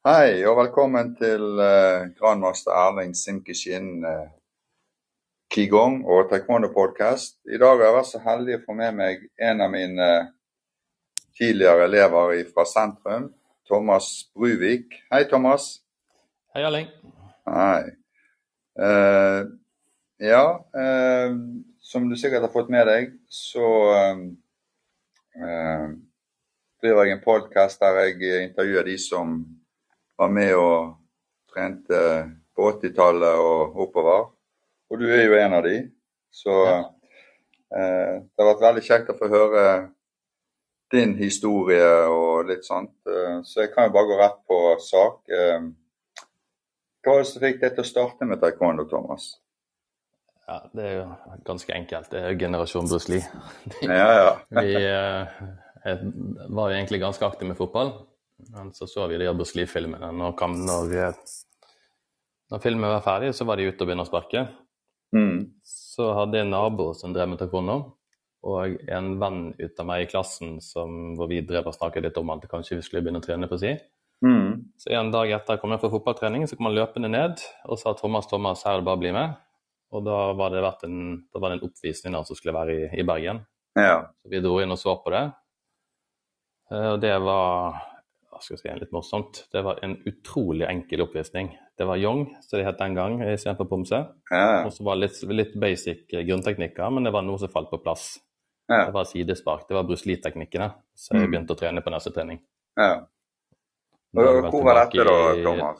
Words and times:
Hei, 0.00 0.46
og 0.48 0.54
velkommen 0.56 1.10
til 1.12 1.42
uh, 1.60 2.06
grandmaster 2.16 2.72
Erling 2.72 3.10
Simkishin 3.12 3.98
uh, 4.00 4.30
Qigong 5.52 5.98
og 6.08 6.30
taekwondo-podkast. 6.30 7.36
I 7.44 7.60
dag 7.60 7.74
har 7.74 7.84
jeg 7.84 7.96
vært 7.98 8.08
så 8.08 8.20
heldig 8.24 8.54
å 8.56 8.62
få 8.62 8.78
med 8.78 8.96
meg 8.96 9.26
en 9.36 9.60
av 9.60 9.68
mine 9.74 10.06
uh, 10.22 10.30
tidligere 11.36 11.84
elever 11.90 12.32
fra 12.48 12.64
sentrum, 12.64 13.28
Thomas 13.68 14.08
Bruvik. 14.32 14.96
Hei, 15.12 15.26
Thomas. 15.28 15.68
Hei, 16.56 16.64
Erling. 16.64 16.88
Hei. 17.52 17.92
Uh, 18.80 19.52
ja, 20.32 20.42
som 21.92 22.08
du 22.08 22.16
sikkert 22.16 22.48
har 22.48 22.56
fått 22.56 22.72
med 22.72 22.88
deg, 22.88 23.12
så 23.28 23.68
driver 26.80 27.04
jeg 27.04 27.18
en 27.18 27.24
podkast 27.24 27.84
der 27.84 28.06
jeg 28.06 28.46
intervjuer 28.48 28.88
de 28.88 29.00
som 29.00 29.40
var 30.20 30.32
med 30.32 30.52
og 30.58 30.96
trente 31.50 32.00
på 32.56 32.68
80-tallet 32.74 33.40
og 33.40 33.78
oppover. 33.86 34.28
Og 34.90 35.00
du 35.00 35.06
er 35.08 35.24
jo 35.24 35.38
en 35.38 35.56
av 35.56 35.64
de. 35.64 35.78
Så 36.34 36.56
ja. 36.66 36.78
eh, 37.74 38.14
det 38.20 38.42
har 38.42 38.50
vært 38.52 38.66
veldig 38.66 38.84
kjekt 38.86 39.12
å 39.12 39.18
få 39.18 39.30
høre 39.32 39.64
din 40.90 41.14
historie 41.18 41.86
og 42.10 42.50
litt 42.50 42.66
sånt. 42.66 42.96
Eh, 43.06 43.40
så 43.46 43.64
jeg 43.64 43.72
kan 43.74 43.88
jo 43.88 43.94
bare 43.96 44.10
gå 44.10 44.18
rett 44.20 44.40
på 44.50 44.58
sak. 44.84 45.22
Eh, 45.30 45.70
hva 47.00 47.14
var 47.14 47.22
det 47.22 47.30
som 47.30 47.46
fikk 47.46 47.62
deg 47.62 47.78
til 47.78 47.86
å 47.86 47.90
starte 47.90 48.28
med 48.28 48.42
taekwondo, 48.42 48.84
Thomas? 48.90 49.32
Ja, 50.50 50.60
Det 50.74 50.84
er 50.84 50.94
jo 50.98 51.08
ganske 51.46 51.72
enkelt. 51.72 52.10
Det 52.10 52.20
er 52.26 52.38
generasjon 52.38 52.90
Bruce 52.90 53.12
Lee. 53.12 53.24
ja, 53.86 54.08
ja. 54.18 54.30
Vi 54.60 54.74
eh, 54.82 56.06
var 56.50 56.72
jo 56.72 56.76
egentlig 56.76 57.00
ganske 57.00 57.24
aktive 57.24 57.54
med 57.54 57.60
fotball. 57.60 57.94
Men 58.52 58.72
så 58.74 58.86
så 58.90 59.06
vi 59.10 59.18
de 59.20 59.30
Bruce 59.34 59.58
Lee-filmene. 59.58 60.10
Når, 60.16 60.34
når, 60.66 61.14
når, 62.50 62.62
filmen 62.62 62.90
var 62.90 63.04
ferdig, 63.04 63.34
så 63.34 63.46
var 63.46 63.60
de 63.60 63.68
ute 63.68 63.84
og 63.84 63.90
begynte 63.90 64.06
å 64.06 64.10
sparke. 64.10 64.44
Mm. 65.16 65.38
Så 65.66 66.10
hadde 66.16 66.38
jeg 66.38 66.46
en 66.46 66.54
nabo 66.54 66.90
som 66.98 67.14
drev 67.14 67.30
med 67.30 67.40
taekwondo, 67.40 67.78
og 68.46 68.76
en 68.88 69.12
venn 69.20 69.40
ut 69.58 69.82
av 69.82 69.88
meg 69.88 70.04
i 70.04 70.10
klassen 70.10 70.58
som, 70.64 71.14
hvor 71.18 71.30
vi 71.30 71.42
drev 71.46 71.68
og 71.70 71.76
snakket 71.76 72.08
litt 72.08 72.20
om 72.20 72.32
at 72.34 72.46
kanskje 72.50 72.78
vi 72.78 72.86
skulle 72.86 73.04
begynne 73.04 73.22
å 73.22 73.26
trene 73.26 73.50
på 73.50 73.58
si. 73.60 73.74
Mm. 74.24 74.72
Så 74.80 74.92
en 74.96 75.12
dag 75.12 75.30
etter 75.32 75.56
jeg 75.56 75.62
kom 75.62 75.72
jeg 75.74 75.82
fra 75.82 75.92
fotballtrening, 75.92 76.46
så 76.48 76.56
kom 76.56 76.68
han 76.68 76.76
løpende 76.76 77.10
ned 77.12 77.40
og 77.66 77.80
sa 77.80 77.94
Thomas, 77.96 78.28
Thomas, 78.28 78.64
her 78.66 78.78
er 78.78 78.82
det 78.82 78.88
bare 78.88 79.00
å 79.00 79.04
bli 79.04 79.14
med. 79.16 79.38
Og 79.90 80.04
da 80.06 80.18
var 80.38 80.54
det, 80.54 80.62
en, 80.86 80.98
da 81.32 81.42
var 81.42 81.50
det 81.50 81.58
en 81.58 81.66
oppvisning 81.66 82.14
da, 82.14 82.22
som 82.26 82.38
skulle 82.38 82.54
være 82.54 82.76
i, 82.76 82.82
i 83.02 83.06
Bergen. 83.06 83.42
Ja. 83.78 84.10
Så 84.22 84.30
vi 84.30 84.42
dro 84.42 84.58
inn 84.62 84.74
og 84.74 84.78
så 84.78 84.94
på 85.02 85.12
det. 85.14 85.24
Eh, 86.70 86.88
og 86.92 87.00
det 87.02 87.16
var 87.24 87.80
skal 88.42 88.56
jeg 88.56 88.62
si, 88.62 88.80
litt 88.80 88.92
morsomt. 88.92 89.44
Det 89.52 89.62
var 89.64 89.78
en 89.84 89.96
utrolig 90.08 90.66
enkel 90.68 91.02
oppvisning. 91.04 91.52
Det 91.78 91.86
var 91.86 91.96
Young, 92.00 92.24
som 92.42 92.58
det 92.58 92.66
het 92.66 92.78
den 92.78 92.94
gang, 92.94 93.20
istedenfor 93.22 93.68
pomse. 93.68 94.00
Ja. 94.30 94.64
Og 94.66 94.72
så 94.72 94.84
var 94.84 94.96
det 94.96 95.08
litt, 95.10 95.22
litt, 95.36 95.54
basic 95.60 96.06
grunnteknikker, 96.10 96.90
men 96.92 97.04
det 97.04 97.12
var 97.12 97.22
noe 97.22 97.38
som 97.38 97.48
falt 97.52 97.70
på 97.70 97.80
plass. 97.82 98.18
Ja. 98.70 98.86
Det 98.86 98.94
var 98.94 99.04
sidespark. 99.04 99.66
Det 99.68 99.74
var 99.74 99.84
Bruce 99.88 100.06
Lee-teknikkene. 100.06 100.70
Så 100.94 101.14
jeg 101.14 101.26
Mm. 101.26 101.30
begynte 101.32 101.54
å 101.54 101.58
trene 101.58 101.82
på 101.82 101.90
neste 101.90 102.12
trening. 102.14 102.40
ja. 102.76 103.06
Og, 104.16 104.24
jeg 104.24 104.50
hvor 104.50 104.64
var 104.64 104.74
dette 104.74 105.04
da, 105.06 105.42
Thomas? 105.44 105.78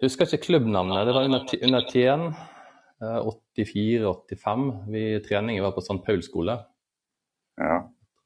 Jeg 0.00 0.08
Husker 0.10 0.26
ikke 0.26 0.44
klubbnavnet. 0.46 1.06
Det 1.06 1.14
var 1.14 1.24
under, 1.24 1.40
under 1.62 1.80
Tien. 1.88 2.34
84-85. 3.00 4.90
Vi 4.90 5.20
treningen 5.28 5.62
var 5.62 5.72
på 5.72 5.80
St. 5.80 6.02
Paul 6.06 6.22
skole. 6.22 6.56
Ja. 7.56 7.76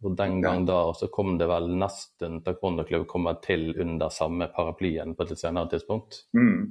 Og 0.02 0.14
den 0.16 0.38
gang 0.40 0.62
da 0.64 0.92
så 0.96 1.10
kom 1.12 1.34
det 1.38 1.46
vel 1.50 1.66
nesten 1.76 2.38
taekwondo-klubb 2.44 3.06
kommer 3.10 3.36
til 3.44 3.74
under 3.82 4.08
samme 4.08 4.46
paraplyen 4.54 5.12
på 5.16 5.22
et 5.26 5.34
litt 5.34 5.42
senere 5.42 5.68
tidspunkt. 5.68 6.22
Mm. 6.36 6.70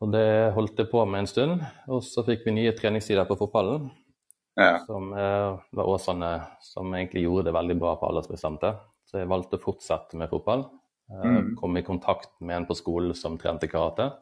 Og 0.00 0.12
det 0.14 0.52
holdt 0.56 0.78
jeg 0.80 0.88
på 0.92 1.02
med 1.08 1.22
en 1.24 1.28
stund. 1.30 1.64
Og 1.92 2.02
så 2.04 2.24
fikk 2.26 2.44
vi 2.46 2.54
nye 2.56 2.74
treningstider 2.76 3.26
på 3.28 3.36
fotballen, 3.40 3.90
Ja. 4.56 4.78
som 4.84 5.12
eh, 5.14 5.56
var 5.72 5.88
Åsane 5.88 6.30
som 6.60 6.92
egentlig 6.92 7.22
gjorde 7.24 7.44
det 7.48 7.54
veldig 7.56 7.78
bra 7.80 7.94
på 7.96 8.08
aldersbestemte. 8.10 8.74
Så 9.08 9.18
jeg 9.22 9.28
valgte 9.30 9.56
å 9.56 9.62
fortsette 9.64 10.16
med 10.20 10.28
fotball. 10.30 10.66
Eh, 11.10 11.24
Mm. 11.24 11.56
Kom 11.56 11.76
i 11.76 11.82
kontakt 11.82 12.30
med 12.40 12.56
en 12.56 12.66
på 12.66 12.74
skolen 12.76 13.14
som 13.14 13.38
trente 13.38 13.66
karate. 13.68 14.12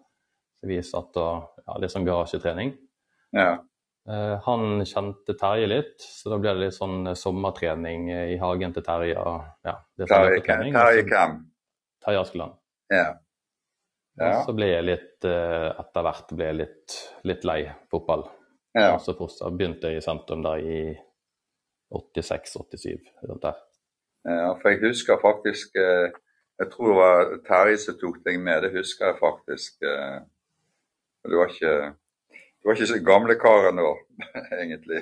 Så 0.61 0.67
vi 0.69 0.79
satt 0.83 1.17
og 1.17 1.49
ja, 1.67 1.79
litt 1.79 1.91
sånn 1.91 2.07
garasjetrening. 2.07 2.77
ja. 3.33 3.59
Eh, 4.09 4.41
Han 4.45 4.85
kjente 4.89 5.35
Terje 5.37 5.67
litt, 5.69 6.01
så 6.01 6.33
da 6.33 6.39
ble 6.41 6.55
det 6.57 6.63
litt 6.63 6.77
sånn 6.77 7.11
eh, 7.11 7.17
sommertrening 7.19 8.07
eh, 8.15 8.31
i 8.35 8.39
hagen 8.41 8.73
til 8.73 8.85
Terje. 8.87 9.17
og 9.21 9.43
ja, 9.69 9.75
Terje 10.01 11.05
hvem? 11.11 11.35
Terje 12.05 12.23
Askeland. 12.23 12.55
Ja. 12.93 13.09
Ja. 14.19 14.31
Og 14.41 14.49
så 14.49 14.55
ble 14.57 14.67
jeg 14.73 14.83
litt, 14.83 15.23
etter 15.23 16.03
hvert 16.03 16.33
ble 16.35 16.47
jeg 16.49 16.57
litt, 16.59 16.95
litt 17.29 17.45
lei 17.47 17.61
fotball. 17.93 18.25
ja. 18.75 18.95
Og 18.97 19.03
så 19.05 19.13
fortsatt 19.15 19.55
begynte 19.55 19.93
jeg 19.93 20.01
i 20.01 20.03
sentrum 20.03 20.43
der 20.43 20.59
i 20.59 20.81
86-87. 21.95 23.13
rundt 23.29 23.45
der. 23.45 23.61
Ja, 24.27 24.49
for 24.59 24.73
jeg 24.73 24.81
husker 24.83 25.21
faktisk 25.23 25.77
Jeg 25.79 26.71
tror 26.73 26.89
det 26.91 26.97
var 26.99 27.31
Terje 27.47 27.79
som 27.79 27.95
tok 28.01 28.19
deg 28.25 28.41
med, 28.43 28.65
det 28.65 28.73
husker 28.75 29.13
jeg 29.13 29.21
faktisk. 29.21 29.79
Du 29.79 31.37
var 31.39 31.53
ikke, 31.55 31.95
du 32.69 32.75
var 32.75 32.79
ikke 32.79 32.91
så 32.93 33.01
gamle 33.07 33.35
karen 33.41 33.79
nå, 33.81 33.89
egentlig. 34.63 35.01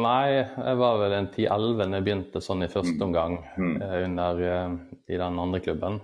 Nei, 0.00 0.30
jeg 0.40 0.76
var 0.80 0.96
vel 1.02 1.12
en 1.12 1.26
10-11 1.28 1.76
da 1.76 1.86
jeg 1.98 2.04
begynte 2.06 2.40
sånn 2.40 2.64
i 2.64 2.70
første 2.72 3.04
omgang 3.04 3.34
Mm. 3.58 3.74
eh, 3.84 3.96
under, 4.06 4.40
eh, 4.48 4.76
i 5.12 5.18
den 5.20 5.38
andre 5.42 5.60
klubben. 5.60 6.00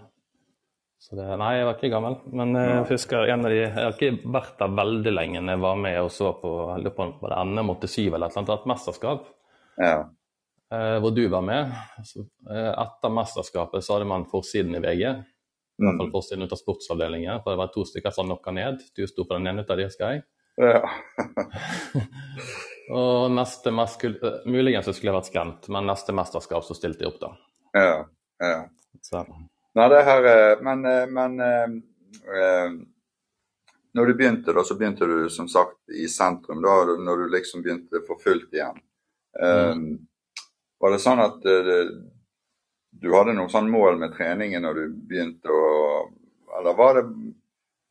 Så 1.00 1.16
det, 1.16 1.24
nei, 1.40 1.54
jeg 1.56 1.64
var 1.64 1.78
ikke 1.78 1.90
gammel. 1.94 2.18
Men 2.36 2.52
eh, 2.60 2.66
jeg 2.74 2.88
husker 2.90 3.24
en 3.32 3.46
av 3.48 3.54
de, 3.54 3.60
jeg 3.62 3.72
har 3.72 3.94
ikke 3.96 4.32
vært 4.36 4.58
der 4.60 4.74
veldig 4.76 5.12
lenge 5.16 5.40
når 5.40 5.54
jeg 5.56 5.62
var 5.64 5.78
med 5.80 5.96
og 6.02 6.10
så 6.12 6.32
på, 6.42 6.50
på 6.92 7.06
var 7.22 7.32
det 7.32 7.64
87 7.64 8.12
eller 8.12 8.26
et 8.28 8.36
eller 8.36 8.42
annet, 8.42 8.52
et 8.58 8.68
mesterskap. 8.68 9.24
Ja. 9.80 9.94
eh, 10.76 10.98
hvor 11.00 11.14
du 11.16 11.22
var 11.32 11.40
med. 11.48 11.72
Så, 12.04 12.26
etter 12.52 13.14
mesterskapet 13.16 13.82
så 13.86 13.96
hadde 13.96 14.10
man 14.12 14.28
forsiden 14.28 14.76
i 14.76 14.82
VG. 14.84 15.06
I 15.80 15.86
hvert 15.86 15.96
fall 15.96 16.10
Mm. 16.10 16.12
forsiden 16.12 16.44
ut 16.44 16.52
av 16.52 16.58
sportsavdelingen. 16.60 17.40
For 17.42 17.54
det 17.54 17.58
var 17.62 17.70
to 17.72 17.86
stykker 17.88 18.12
som 18.12 18.26
knocka 18.28 18.52
ned. 18.52 18.82
Du 18.94 19.06
sto 19.08 19.24
på 19.24 19.38
den 19.38 19.46
ene 19.48 19.62
ut 19.64 19.70
av 19.72 19.78
de, 19.80 19.86
husker 19.88 20.10
jeg. 20.12 20.22
Ja. 20.56 20.90
Og 22.90 23.30
neste 23.30 23.70
Muligens 23.70 24.88
skulle 24.90 25.12
jeg 25.12 25.18
vært 25.18 25.30
skremt, 25.30 25.68
men 25.70 25.86
neste 25.86 26.14
mesterskap 26.16 26.64
så 26.66 26.74
stilte 26.74 27.06
jeg 27.06 27.12
opp, 27.12 27.20
da. 27.22 27.30
ja. 27.78 27.98
ja. 28.42 28.60
Så, 29.06 29.22
Nei, 29.78 29.86
det 29.92 30.00
her 30.02 30.26
eh, 30.26 30.62
Men, 30.66 30.84
eh, 30.84 31.06
men 31.06 31.40
eh, 31.40 31.76
eh, 32.34 32.72
når 33.92 34.06
du 34.06 34.14
begynte, 34.14 34.52
da, 34.52 34.64
så 34.66 34.74
begynte 34.78 35.06
du 35.06 35.28
som 35.30 35.48
sagt 35.50 35.90
i 35.94 36.08
sentrum. 36.10 36.62
Da 36.62 36.96
når 36.98 37.24
du 37.24 37.32
liksom 37.32 37.62
begynte 37.62 38.02
for 38.06 38.20
fullt 38.22 38.54
igjen. 38.54 38.78
Eh, 39.40 39.74
Var 40.80 40.94
det 40.94 41.02
sånn 41.02 41.22
at 41.22 41.46
eh, 41.46 41.90
du 43.00 43.08
hadde 43.14 43.34
noen 43.36 43.50
sånn 43.52 43.70
mål 43.70 43.98
med 44.00 44.14
treningen 44.16 44.64
når 44.66 44.78
du 44.78 44.84
begynte, 45.10 45.50
å, 45.50 46.06
eller 46.58 46.76
var 46.78 46.98
det, 46.98 47.04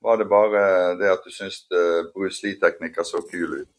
var 0.01 0.17
det 0.17 0.29
bare 0.31 0.61
det 0.99 1.09
at 1.11 1.25
du 1.25 1.31
syntes 1.33 1.65
eh, 1.75 2.07
Bruce 2.13 2.45
Lee-teknikker 2.45 3.03
så 3.07 3.21
kule 3.31 3.63
ut? 3.63 3.71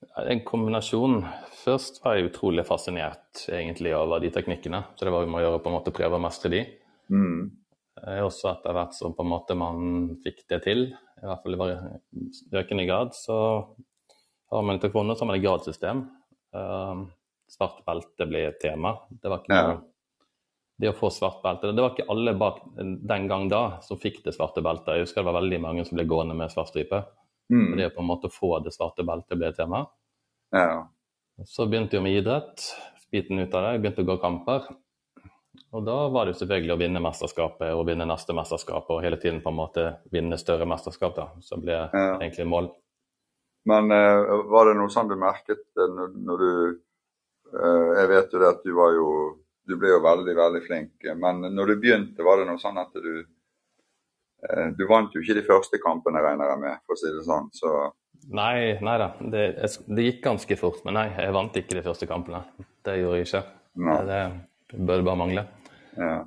ja, 0.00 0.24
en 0.32 0.40
kombinasjon. 0.46 1.24
Først 1.60 2.00
var 2.04 2.16
jeg 2.16 2.30
utrolig 2.30 2.64
fascinert 2.66 3.42
egentlig 3.52 3.92
over 3.96 4.22
de 4.22 4.30
teknikkene. 4.32 4.82
Så 4.96 5.04
det 5.04 5.12
var 5.12 5.26
om 5.26 5.36
å 5.36 5.42
gjøre 5.42 5.60
på 5.60 5.70
en 5.70 5.76
måte 5.76 5.92
prøve 5.94 6.16
å 6.16 6.22
mestre 6.22 6.50
de. 6.54 6.62
Mm. 7.12 7.50
Eh, 8.00 8.22
Også 8.24 8.48
etter 8.52 8.76
hvert 8.76 8.96
som 8.96 9.14
på 9.16 9.26
en 9.26 9.32
måte 9.34 9.56
man 9.58 10.16
fikk 10.24 10.46
det 10.48 10.62
til, 10.64 10.86
i 11.20 11.26
hvert 11.28 11.44
fall 11.44 11.58
i 11.58 12.58
økende 12.62 12.86
grad, 12.88 13.12
så 13.14 13.36
har 14.50 14.64
man 14.66 14.78
i 14.78 14.82
taekwondo 14.82 15.14
så 15.14 15.26
har 15.26 15.30
man 15.32 15.38
et 15.40 15.44
gradssystem. 15.44 16.04
Eh, 16.56 17.04
svart 17.50 17.82
belte 17.86 18.26
ble 18.30 18.46
tema. 18.62 18.96
Det 19.10 19.30
var 19.30 19.42
ikke 19.44 19.58
Ja. 19.60 19.78
Det 20.80 20.88
å 20.88 20.96
få 20.96 21.10
svart 21.12 21.42
belte 21.44 21.72
Det 21.76 21.82
var 21.84 21.92
ikke 21.92 22.08
alle 22.12 22.32
bak 22.40 22.60
den 22.76 23.26
gang 23.28 23.48
da 23.52 23.80
som 23.84 23.98
fikk 24.00 24.22
det 24.24 24.32
svarte 24.36 24.62
beltet. 24.64 24.94
Jeg 24.96 25.04
husker 25.04 25.20
det 25.20 25.28
var 25.28 25.40
veldig 25.40 25.58
mange 25.60 25.84
som 25.84 25.98
ble 25.98 26.06
gående 26.08 26.36
med 26.38 26.52
svart 26.52 26.70
stripe. 26.72 27.02
Mm. 27.52 27.74
Det 27.76 27.90
å 27.90 27.96
på 27.96 28.04
en 28.04 28.08
måte 28.08 28.30
få 28.32 28.54
det 28.64 28.72
svarte 28.72 29.04
beltet 29.04 29.36
ble 29.36 29.50
et 29.50 29.58
tema. 29.58 29.84
Ja. 30.56 30.86
Så 31.44 31.66
begynte 31.68 31.98
jeg 31.98 32.04
med 32.06 32.16
idrett. 32.20 32.64
Biten 33.12 33.42
ut 33.42 33.54
av 33.54 33.66
det. 33.66 33.74
Jeg 33.74 33.82
begynte 33.84 34.04
å 34.06 34.08
gå 34.12 34.16
kamper. 34.22 34.70
Og 35.74 35.84
da 35.86 35.96
var 36.10 36.26
det 36.26 36.34
jo 36.34 36.40
selvfølgelig 36.40 36.74
å 36.74 36.80
vinne 36.80 37.02
mesterskapet 37.02 37.74
og 37.76 37.84
vinne 37.86 38.06
neste 38.08 38.34
mesterskap 38.34 38.88
og 38.90 39.02
hele 39.04 39.18
tiden 39.20 39.40
på 39.42 39.50
en 39.52 39.58
måte 39.58 39.84
vinne 40.14 40.38
større 40.38 40.66
mesterskap, 40.66 41.14
da. 41.16 41.26
Så 41.42 41.58
ble 41.60 41.76
Ja. 41.76 42.18
egentlig 42.18 42.46
mål. 42.46 42.70
Men 43.66 43.90
eh, 43.92 44.42
var 44.50 44.66
det 44.66 44.78
noe 44.78 44.88
sånn 44.88 45.10
du 45.10 45.16
merket 45.20 45.60
eh, 45.76 45.90
når 46.16 46.38
du 46.38 46.80
eh, 47.52 47.88
Jeg 48.00 48.08
vet 48.08 48.32
jo 48.32 48.38
det 48.40 48.48
at 48.48 48.62
du 48.64 48.72
var 48.74 48.94
jo 48.96 49.08
Du 49.68 49.76
ble 49.78 49.92
jo 49.92 50.00
veldig, 50.02 50.34
veldig 50.36 50.62
flink. 50.64 51.08
Men 51.20 51.44
når 51.54 51.72
du 51.72 51.80
begynte, 51.82 52.24
var 52.26 52.40
det 52.40 52.48
noe 52.48 52.60
sånn 52.62 52.80
at 52.80 52.94
du 52.96 53.12
eh, 53.20 54.68
Du 54.78 54.86
vant 54.88 55.12
jo 55.14 55.22
ikke 55.22 55.36
de 55.38 55.46
første 55.46 55.80
kampene, 55.82 56.22
regner 56.24 56.52
jeg 56.54 56.62
med, 56.64 56.82
for 56.86 56.96
å 56.96 57.00
si 57.00 57.12
det 57.14 57.24
sånn. 57.28 57.50
Så 57.56 57.74
Nei, 58.36 58.76
nei 58.84 58.96
da. 59.00 59.06
Det, 59.32 59.44
det 59.88 60.04
gikk 60.04 60.18
ganske 60.26 60.56
fort, 60.60 60.82
men 60.84 60.98
nei, 60.98 61.06
jeg 61.16 61.32
vant 61.32 61.54
ikke 61.56 61.78
de 61.78 61.84
første 61.86 62.08
kampene. 62.10 62.42
Det 62.84 62.98
gjorde 62.98 63.20
jeg 63.22 63.28
ikke. 63.30 63.40
Nei. 63.86 63.96
Det, 64.10 64.18
det 64.74 64.84
bør 64.90 65.06
bare 65.08 65.20
mangle. 65.22 65.46
ja. 65.96 66.20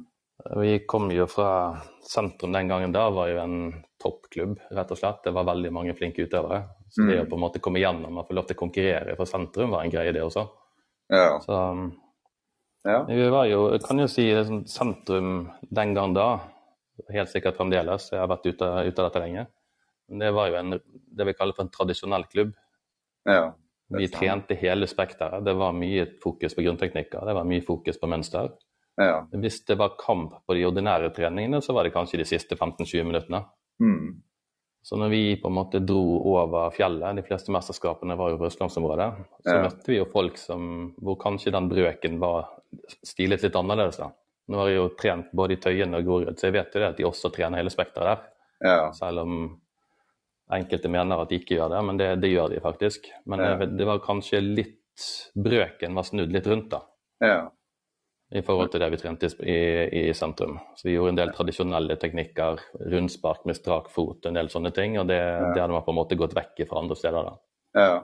Vi 0.60 0.80
kom 0.90 1.06
jo 1.14 1.24
fra 1.30 1.78
sentrum 2.04 2.52
den 2.52 2.68
gangen. 2.68 2.92
Da 2.92 3.06
var 3.16 3.30
jo 3.32 3.38
en 3.40 3.60
toppklubb, 4.02 4.58
rett 4.76 4.92
og 4.92 5.00
slett. 5.00 5.22
Det 5.24 5.32
var 5.32 5.46
veldig 5.48 5.72
mange 5.72 5.94
flinke 5.96 6.26
utøvere. 6.26 6.66
Så 6.92 7.06
det 7.08 7.22
å 7.22 7.28
på 7.30 7.38
en 7.38 7.44
måte 7.46 7.62
komme 7.64 7.80
gjennom 7.80 8.18
og 8.20 8.28
få 8.28 8.36
lov 8.36 8.50
til 8.50 8.58
å 8.58 8.60
konkurrere 8.60 9.16
fra 9.16 9.28
sentrum 9.30 9.72
var 9.74 9.86
en 9.86 9.94
greie, 9.94 10.12
det 10.12 10.26
også. 10.26 10.44
Ja. 11.14 11.38
Så 11.46 11.60
ja. 12.84 13.04
vi 13.08 13.30
var 13.32 13.48
jo, 13.48 13.66
jeg 13.74 13.84
kan 13.86 14.00
jo 14.04 14.08
si 14.12 14.28
sentrum 14.70 15.34
den 15.70 15.94
gang 15.96 16.16
da, 16.16 16.28
helt 17.14 17.32
sikkert 17.32 17.58
fremdeles, 17.60 18.10
jeg 18.12 18.22
har 18.22 18.32
vært 18.32 18.48
ute, 18.48 18.70
ute 18.88 19.02
av 19.02 19.10
dette 19.10 19.24
lenge. 19.24 19.48
Men 20.10 20.24
det 20.24 20.32
var 20.36 20.50
jo 20.52 20.60
en, 20.60 20.78
det 21.18 21.28
vi 21.30 21.36
kaller 21.38 21.56
for 21.58 21.66
en 21.66 21.74
tradisjonell 21.74 22.28
klubb. 22.32 22.56
ja. 23.30 23.52
Vi 23.94 24.08
trente 24.10 24.56
hele 24.58 24.88
spekteret. 24.90 25.44
Det 25.46 25.54
var 25.54 25.74
mye 25.78 26.06
fokus 26.24 26.56
på 26.56 26.64
grunnteknikker, 26.66 27.26
det 27.28 27.34
var 27.38 27.46
mye 27.46 27.62
fokus 27.62 28.00
på 28.02 28.08
mønster. 28.10 28.48
Ja. 28.98 29.28
Hvis 29.32 29.60
det 29.66 29.78
var 29.78 29.98
kamp 30.00 30.40
på 30.48 30.56
de 30.58 30.66
ordinære 30.66 31.12
treningene, 31.14 31.62
så 31.62 31.76
var 31.78 31.86
det 31.86 31.94
kanskje 31.94 32.22
de 32.22 32.26
siste 32.26 32.56
15-20 32.56 33.04
minuttene. 33.10 33.44
Mm. 33.82 34.23
Så 34.84 34.98
når 35.00 35.10
vi 35.14 35.22
på 35.40 35.48
en 35.48 35.56
måte 35.56 35.80
dro 35.80 36.02
over 36.34 36.70
fjellet, 36.76 37.16
de 37.16 37.24
fleste 37.24 37.54
mesterskapene 37.56 38.18
var 38.20 38.34
jo 38.34 38.38
på 38.42 38.50
østlandsområdet, 38.50 39.08
så 39.46 39.54
Ja. 39.56 39.62
møtte 39.64 39.88
vi 39.88 39.98
jo 39.98 40.06
folk 40.12 40.38
som, 40.38 40.94
hvor 41.02 41.16
kanskje 41.18 41.54
den 41.56 41.70
brøken 41.70 42.20
var 42.20 42.50
stilet 43.04 43.42
litt 43.44 43.56
annerledes. 43.56 43.98
da. 43.98 44.12
Nå 44.50 44.58
har 44.60 44.68
jeg 44.68 44.76
jo 44.76 44.90
trent 45.00 45.32
både 45.34 45.54
i 45.54 45.56
Tøyen 45.64 45.96
og 45.96 46.04
Grorud, 46.04 46.36
så 46.36 46.48
jeg 46.52 46.54
vet 46.54 46.74
jo 46.76 46.80
det 46.82 46.90
at 46.90 46.98
de 46.98 47.04
også 47.08 47.32
trener 47.32 47.58
hele 47.62 47.70
spekteret 47.72 48.04
der. 48.04 48.20
Ja. 48.62 48.92
Selv 48.92 49.20
om 49.20 49.60
enkelte 50.52 50.90
mener 50.92 51.22
at 51.22 51.30
de 51.30 51.40
ikke 51.40 51.56
gjør 51.58 51.70
det, 51.70 51.84
men 51.86 51.98
det, 51.98 52.10
det 52.22 52.32
gjør 52.34 52.50
de 52.50 52.60
faktisk. 52.60 53.08
Men 53.26 53.40
Ja. 53.40 53.56
det 53.66 53.86
var 53.88 54.00
kanskje 54.00 54.42
litt 54.42 54.80
Brøken 55.36 55.96
var 55.96 56.04
snudd 56.04 56.32
litt 56.32 56.46
rundt, 56.46 56.70
da. 56.70 56.82
Ja. 57.20 57.50
I 58.34 58.42
forhold 58.42 58.72
til 58.74 58.82
det 58.82 58.90
vi 58.90 58.98
trente 58.98 59.30
i, 59.46 59.58
i 60.10 60.14
sentrum. 60.18 60.56
Så 60.76 60.88
vi 60.88 60.96
gjorde 60.96 61.14
en 61.14 61.20
del 61.20 61.34
tradisjonelle 61.36 62.00
teknikker, 62.02 62.64
rundspark 62.94 63.44
med 63.46 63.60
strak 63.60 63.92
fot, 63.94 64.26
en 64.26 64.40
del 64.40 64.50
sånne 64.50 64.72
ting. 64.74 64.98
Og 64.98 65.06
det, 65.10 65.20
det 65.54 65.62
hadde 65.62 65.74
man 65.76 65.86
på 65.86 65.94
en 65.94 66.00
måte 66.00 66.18
gått 66.18 66.34
vekk 66.38 66.64
fra 66.70 66.82
andre 66.82 66.98
steder. 66.98 67.30
da. 67.30 67.36
Ja. 67.78 68.00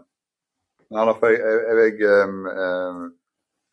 Nei, 0.90 1.06
da, 1.06 1.16
for 1.18 1.34
jeg, 1.34 1.64
jeg, 1.66 1.96
jeg 2.02 2.30
um, 2.30 2.46
um, 2.50 3.02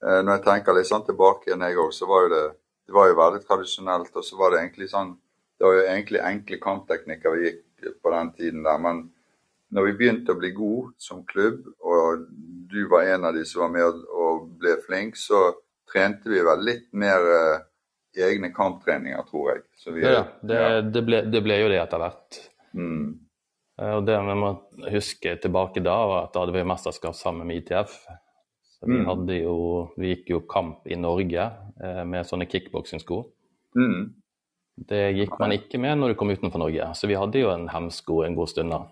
Når 0.04 0.32
jeg 0.34 0.42
tenker 0.44 0.76
litt 0.76 0.88
sånn 0.88 1.04
tilbake 1.04 1.50
igjen, 1.50 1.64
jeg 1.64 1.78
òg, 1.80 1.92
så 1.96 2.08
var 2.08 2.24
jo 2.26 2.32
det 2.32 2.46
det 2.86 2.94
var 2.94 3.10
jo 3.10 3.18
veldig 3.18 3.42
tradisjonelt. 3.46 4.14
Og 4.14 4.24
så 4.24 4.38
var 4.38 4.52
det 4.52 4.62
egentlig 4.62 4.90
sånn 4.92 5.16
Det 5.56 5.64
var 5.64 5.72
jo 5.78 5.84
egentlig 5.88 6.20
enkle 6.20 6.56
kampteknikker 6.60 7.32
vi 7.32 7.46
gikk 7.46 7.86
på 8.04 8.10
den 8.12 8.32
tiden 8.36 8.66
der. 8.66 8.80
Men 8.82 9.06
når 9.72 9.86
vi 9.86 9.94
begynte 9.96 10.34
å 10.34 10.40
bli 10.40 10.50
gode 10.52 10.90
som 11.00 11.22
klubb, 11.24 11.62
og 11.80 12.26
du 12.68 12.82
var 12.92 13.08
en 13.08 13.24
av 13.24 13.32
de 13.32 13.44
som 13.48 13.62
var 13.64 13.70
med 13.72 14.02
og 14.12 14.50
ble 14.60 14.74
flink, 14.84 15.16
så 15.16 15.54
trente 15.92 16.28
vi 16.30 16.42
vel 16.44 16.64
litt 16.66 16.88
mer 16.92 17.26
eh, 17.36 17.60
egne 18.26 18.50
kamptreninger, 18.54 19.22
tror 19.30 19.50
jeg. 19.54 19.62
Så 19.76 19.92
vi, 19.94 20.02
Ja, 20.06 20.24
det, 20.42 20.60
ja. 20.60 20.80
det, 20.82 21.02
ble, 21.06 21.22
det 21.30 21.42
ble 21.44 21.58
jo 21.60 21.68
det 21.72 21.80
etter 21.82 22.00
hvert. 22.02 22.38
Mm. 22.76 23.08
Eh, 23.80 23.94
Og 23.98 24.06
det 24.08 24.16
vi 24.24 24.36
må 24.40 24.52
huske 24.92 25.36
tilbake 25.42 25.82
da, 25.84 25.96
var 26.08 26.24
at 26.26 26.32
da 26.34 26.44
hadde 26.44 26.56
vi 26.56 26.64
mesterskap 26.68 27.14
sammen 27.18 27.46
med 27.46 27.62
ITF. 27.62 27.98
Så 28.76 28.86
vi, 28.86 28.98
Mm. 29.00 29.28
jo, 29.40 29.90
vi 29.96 30.14
gikk 30.14 30.30
jo 30.30 30.40
kamp 30.48 30.86
i 30.86 30.96
Norge 31.00 31.46
eh, 31.80 32.04
med 32.04 32.26
sånne 32.28 32.46
kickboksingsko. 32.48 33.22
Mm. 33.76 34.14
Det 34.88 35.14
gikk 35.16 35.38
man 35.40 35.52
ikke 35.52 35.78
med 35.80 35.96
når 35.98 36.08
du 36.12 36.14
kom 36.20 36.28
utenfor 36.30 36.58
Norge. 36.60 36.84
Så 36.94 37.08
vi 37.08 37.14
hadde 37.16 37.40
jo 37.40 37.48
en 37.50 37.68
hemsko 37.72 38.22
en 38.26 38.34
god 38.36 38.48
stund 38.52 38.70
da. 38.70 38.82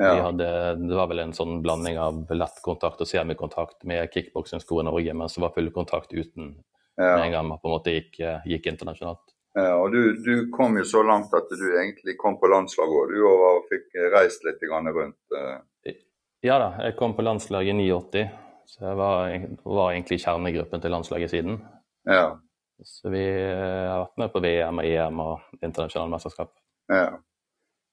Vi 0.00 0.06
Ja. 0.06 0.22
hadde, 0.24 0.46
det 0.88 0.96
var 0.96 1.08
vel 1.10 1.18
en 1.26 1.32
sånn 1.36 1.58
blanding 1.60 1.98
av 2.00 2.22
lettkontakt 2.32 3.02
og 3.04 3.08
semikontakt 3.08 3.84
med 3.84 4.08
kickboksingsko 4.14 4.78
i 4.80 4.84
Norge, 4.88 5.12
mens 5.14 5.34
det 5.36 5.42
var 5.44 5.52
full 5.52 5.68
kontakt 5.74 6.14
uten 6.14 6.54
Ja. 6.96 7.16
med 7.16 7.26
en 7.26 7.32
gang 7.32 7.48
man 7.48 7.58
på 7.60 7.68
en 7.68 7.74
måte 7.76 7.92
gikk, 7.92 8.20
eh, 8.20 8.40
gikk 8.46 8.66
internasjonalt. 8.72 9.20
Ja, 9.54 9.74
og 9.76 9.92
du, 9.92 10.14
du 10.22 10.50
kom 10.54 10.76
jo 10.78 10.84
så 10.86 11.02
langt 11.04 11.34
at 11.34 11.50
du 11.50 11.66
egentlig 11.76 12.16
kom 12.16 12.38
på 12.40 12.48
landslaget 12.48 12.96
òg, 12.96 13.12
du, 13.12 13.26
og 13.26 13.64
fikk 13.68 13.98
reist 14.14 14.44
litt 14.44 14.62
rundt. 14.62 15.16
eh. 15.36 15.94
Ja 16.42 16.58
da, 16.58 16.70
jeg 16.86 16.96
kom 16.96 17.12
på 17.14 17.22
landslaget 17.22 17.74
i 17.74 17.90
89, 17.92 18.30
så 18.66 18.80
jeg 18.86 18.96
var, 18.96 19.34
var 19.64 19.90
egentlig 19.92 20.16
i 20.16 20.24
kjernegruppen 20.24 20.80
til 20.80 20.90
landslaget 20.90 21.30
siden. 21.30 21.60
Ja, 22.06 22.38
Så 22.82 23.10
vi 23.12 23.20
eh, 23.20 23.88
har 23.90 24.06
vært 24.06 24.16
med 24.16 24.32
på 24.32 24.40
VM 24.40 24.78
og 24.78 24.84
EM 24.88 25.20
og 25.20 25.40
internasjonale 25.62 26.10
mesterskap. 26.14 26.54
ja. 26.88 27.10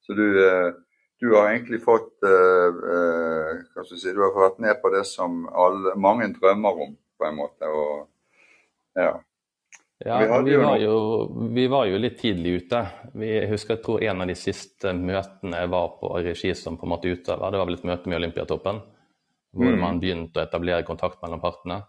Så 0.08 0.16
du, 0.16 0.24
eh, 0.40 0.72
du 1.20 1.32
har 1.36 1.50
egentlig 1.52 1.80
fått 1.84 2.24
eh, 2.24 2.82
eh, 2.94 3.62
hva 3.76 3.84
skal 3.86 3.98
si, 4.00 4.14
Du 4.14 4.22
har 4.22 4.36
vært 4.38 4.60
med 4.64 4.82
på 4.82 4.92
det 4.94 5.06
som 5.10 5.46
alle, 5.50 5.96
mange 5.98 6.30
drømmer 6.36 6.84
om, 6.88 6.94
på 7.18 7.26
en 7.30 7.40
måte. 7.40 7.70
og 7.70 8.08
ja. 8.98 9.16
Ja, 10.06 10.18
Vi 10.42 10.52
vi, 10.52 10.58
var 10.62 10.78
jo, 10.78 10.98
vi 11.56 11.68
var 11.68 11.88
jo 11.90 11.98
litt 11.98 12.20
tidlig 12.22 12.52
ute. 12.64 12.84
Vi, 13.18 13.32
jeg 13.34 13.50
husker 13.50 13.76
jeg 13.78 13.84
tror 13.86 14.04
en 14.06 14.22
av 14.22 14.30
de 14.30 14.36
siste 14.38 14.94
møtene 14.94 15.64
jeg 15.64 15.72
var 15.74 15.88
på 15.98 16.12
regi 16.22 16.54
som 16.56 16.78
på 16.78 16.86
en 16.86 16.94
måte 16.94 17.10
utøver, 17.10 17.50
det 17.52 17.58
var 17.64 17.66
vel 17.72 17.80
et 17.80 17.88
møte 17.90 18.10
med 18.12 18.20
Olympiatoppen. 18.22 18.82
Hvor 19.58 19.74
Mm. 19.74 19.80
man 19.82 20.00
begynte 20.00 20.38
å 20.38 20.44
etablere 20.46 20.86
kontakt 20.86 21.22
mellom 21.24 21.42
partene. 21.42 21.80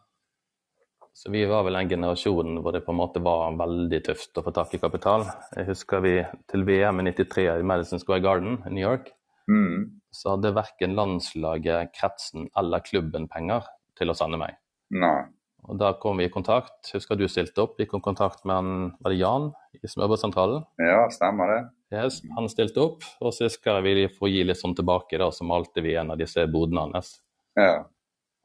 Så 1.13 1.31
vi 1.35 1.45
var 1.51 1.65
vel 1.67 1.75
den 1.75 1.89
generasjonen 1.91 2.63
hvor 2.63 2.73
det 2.73 2.85
på 2.87 2.93
en 2.95 3.01
måte 3.01 3.21
var 3.21 3.53
veldig 3.59 3.99
tøft 4.07 4.39
å 4.39 4.45
få 4.47 4.53
tak 4.55 4.75
i 4.75 4.79
kapital. 4.79 5.27
Jeg 5.57 5.67
husker 5.67 6.01
vi 6.01 6.15
til 6.49 6.65
VM 6.65 7.01
i 7.03 7.11
93 7.11 7.59
i 7.59 7.63
Madison 7.67 7.99
Square 8.01 8.21
Garden 8.25 8.61
i 8.67 8.71
New 8.71 8.85
York, 8.85 9.11
Mm. 9.49 10.01
så 10.13 10.35
hadde 10.35 10.53
verken 10.57 10.97
landslaget, 10.97 11.95
kretsen 11.97 12.51
eller 12.59 12.83
klubben 12.85 13.29
penger 13.33 13.65
til 13.97 14.13
å 14.13 14.17
sende 14.17 14.41
meg. 14.41 14.59
Nei. 14.93 15.29
Og 15.69 15.77
da 15.81 15.93
kom 16.01 16.21
vi 16.21 16.29
i 16.29 16.33
kontakt. 16.33 16.91
Husker 16.95 17.19
du 17.19 17.27
stilte 17.29 17.65
opp? 17.65 17.75
Vi 17.81 17.87
kom 17.89 18.01
i 18.01 18.07
kontakt 18.07 18.45
med 18.49 18.57
han, 18.57 18.71
var 19.05 19.13
det 19.13 19.19
Jan 19.21 19.51
i 19.77 19.91
Smørbrødsentralen? 19.91 20.65
Ja, 20.81 21.03
stemmer 21.13 21.53
det. 21.53 21.59
Yes, 21.93 22.21
han 22.37 22.49
stilte 22.53 22.85
opp. 22.85 23.05
Og 23.21 23.35
så 23.37 23.51
skal 23.53 23.83
vi 23.85 24.07
få 24.13 24.31
gi 24.33 24.45
litt 24.49 24.61
sånn 24.61 24.77
tilbake, 24.79 25.19
da, 25.21 25.31
så 25.35 25.45
malte 25.49 25.85
vi 25.85 25.97
en 25.99 26.15
av 26.15 26.21
disse 26.21 26.47
bodene 26.49 26.87
hans. 26.87 27.19
Ja. 27.59 27.83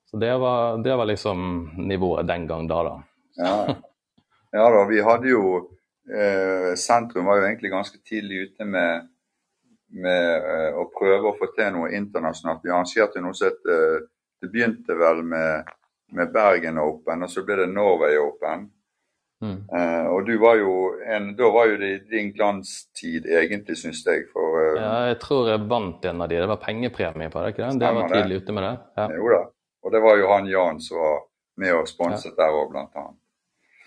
Så 0.09 0.19
det 0.19 0.33
var, 0.41 0.77
det 0.83 0.97
var 0.99 1.09
liksom 1.09 1.71
nivået 1.87 2.27
den 2.27 2.47
gang 2.49 2.67
da, 2.69 2.81
da. 2.85 2.97
Ja, 3.39 3.55
ja 4.57 4.65
da, 4.75 4.83
vi 4.89 4.99
hadde 5.01 5.31
jo 5.31 5.43
eh, 6.11 6.73
Sentrum 6.77 7.25
var 7.29 7.39
jo 7.39 7.47
egentlig 7.47 7.71
ganske 7.73 7.97
tidlig 8.05 8.49
ute 8.49 8.67
med, 8.67 9.07
med 9.93 10.47
eh, 10.53 10.75
å 10.77 10.87
prøve 10.93 11.31
å 11.31 11.37
få 11.37 11.51
til 11.55 11.73
noe 11.75 11.91
internasjonalt. 11.93 12.63
Vi 12.63 12.71
arrangerte 12.71 13.21
noe 13.21 13.37
som 13.37 13.51
het 13.51 13.69
eh, 13.69 14.05
Det 14.43 14.49
begynte 14.51 14.95
vel 14.99 15.21
med, 15.23 15.69
med 16.11 16.31
Bergen 16.33 16.79
Open, 16.81 17.23
og 17.23 17.29
så 17.31 17.45
ble 17.47 17.61
det 17.61 17.67
Norway 17.71 18.17
Open. 18.19 18.65
Mm. 19.43 19.57
Uh, 19.67 20.05
og 20.07 20.25
du 20.27 20.37
var 20.39 20.55
jo 20.55 20.73
en, 21.03 21.25
Da 21.35 21.49
var 21.51 21.67
jo 21.67 21.75
det 21.79 22.05
din 22.11 22.29
glanstid, 22.31 23.25
egentlig, 23.27 23.75
syns 23.79 24.03
jeg. 24.07 24.25
For 24.31 24.59
uh, 24.59 24.77
Ja, 24.79 24.93
jeg 25.11 25.17
tror 25.23 25.49
jeg 25.51 25.65
vant 25.71 26.05
en 26.07 26.23
av 26.23 26.31
de. 26.31 26.39
Det 26.43 26.49
var 26.51 26.61
pengepremie 26.63 27.31
på 27.31 27.43
det, 27.43 27.53
ikke 27.53 27.65
det? 27.65 27.79
Det 27.83 27.91
var 27.97 28.11
tidlig 28.11 28.41
ute 28.43 28.55
med 28.55 28.67
det. 28.67 28.73
Ja. 28.99 29.07
Jo 29.15 29.31
da. 29.33 29.41
Og 29.83 29.95
det 29.95 30.03
var 30.03 30.19
jo 30.19 30.29
han 30.31 30.47
Jan 30.47 30.79
som 30.83 30.99
var 31.03 31.17
med 31.59 31.75
og 31.75 31.89
sponset 31.91 32.37
der 32.37 32.55
òg, 32.55 32.69
blant 32.71 32.95
annet. 32.99 33.19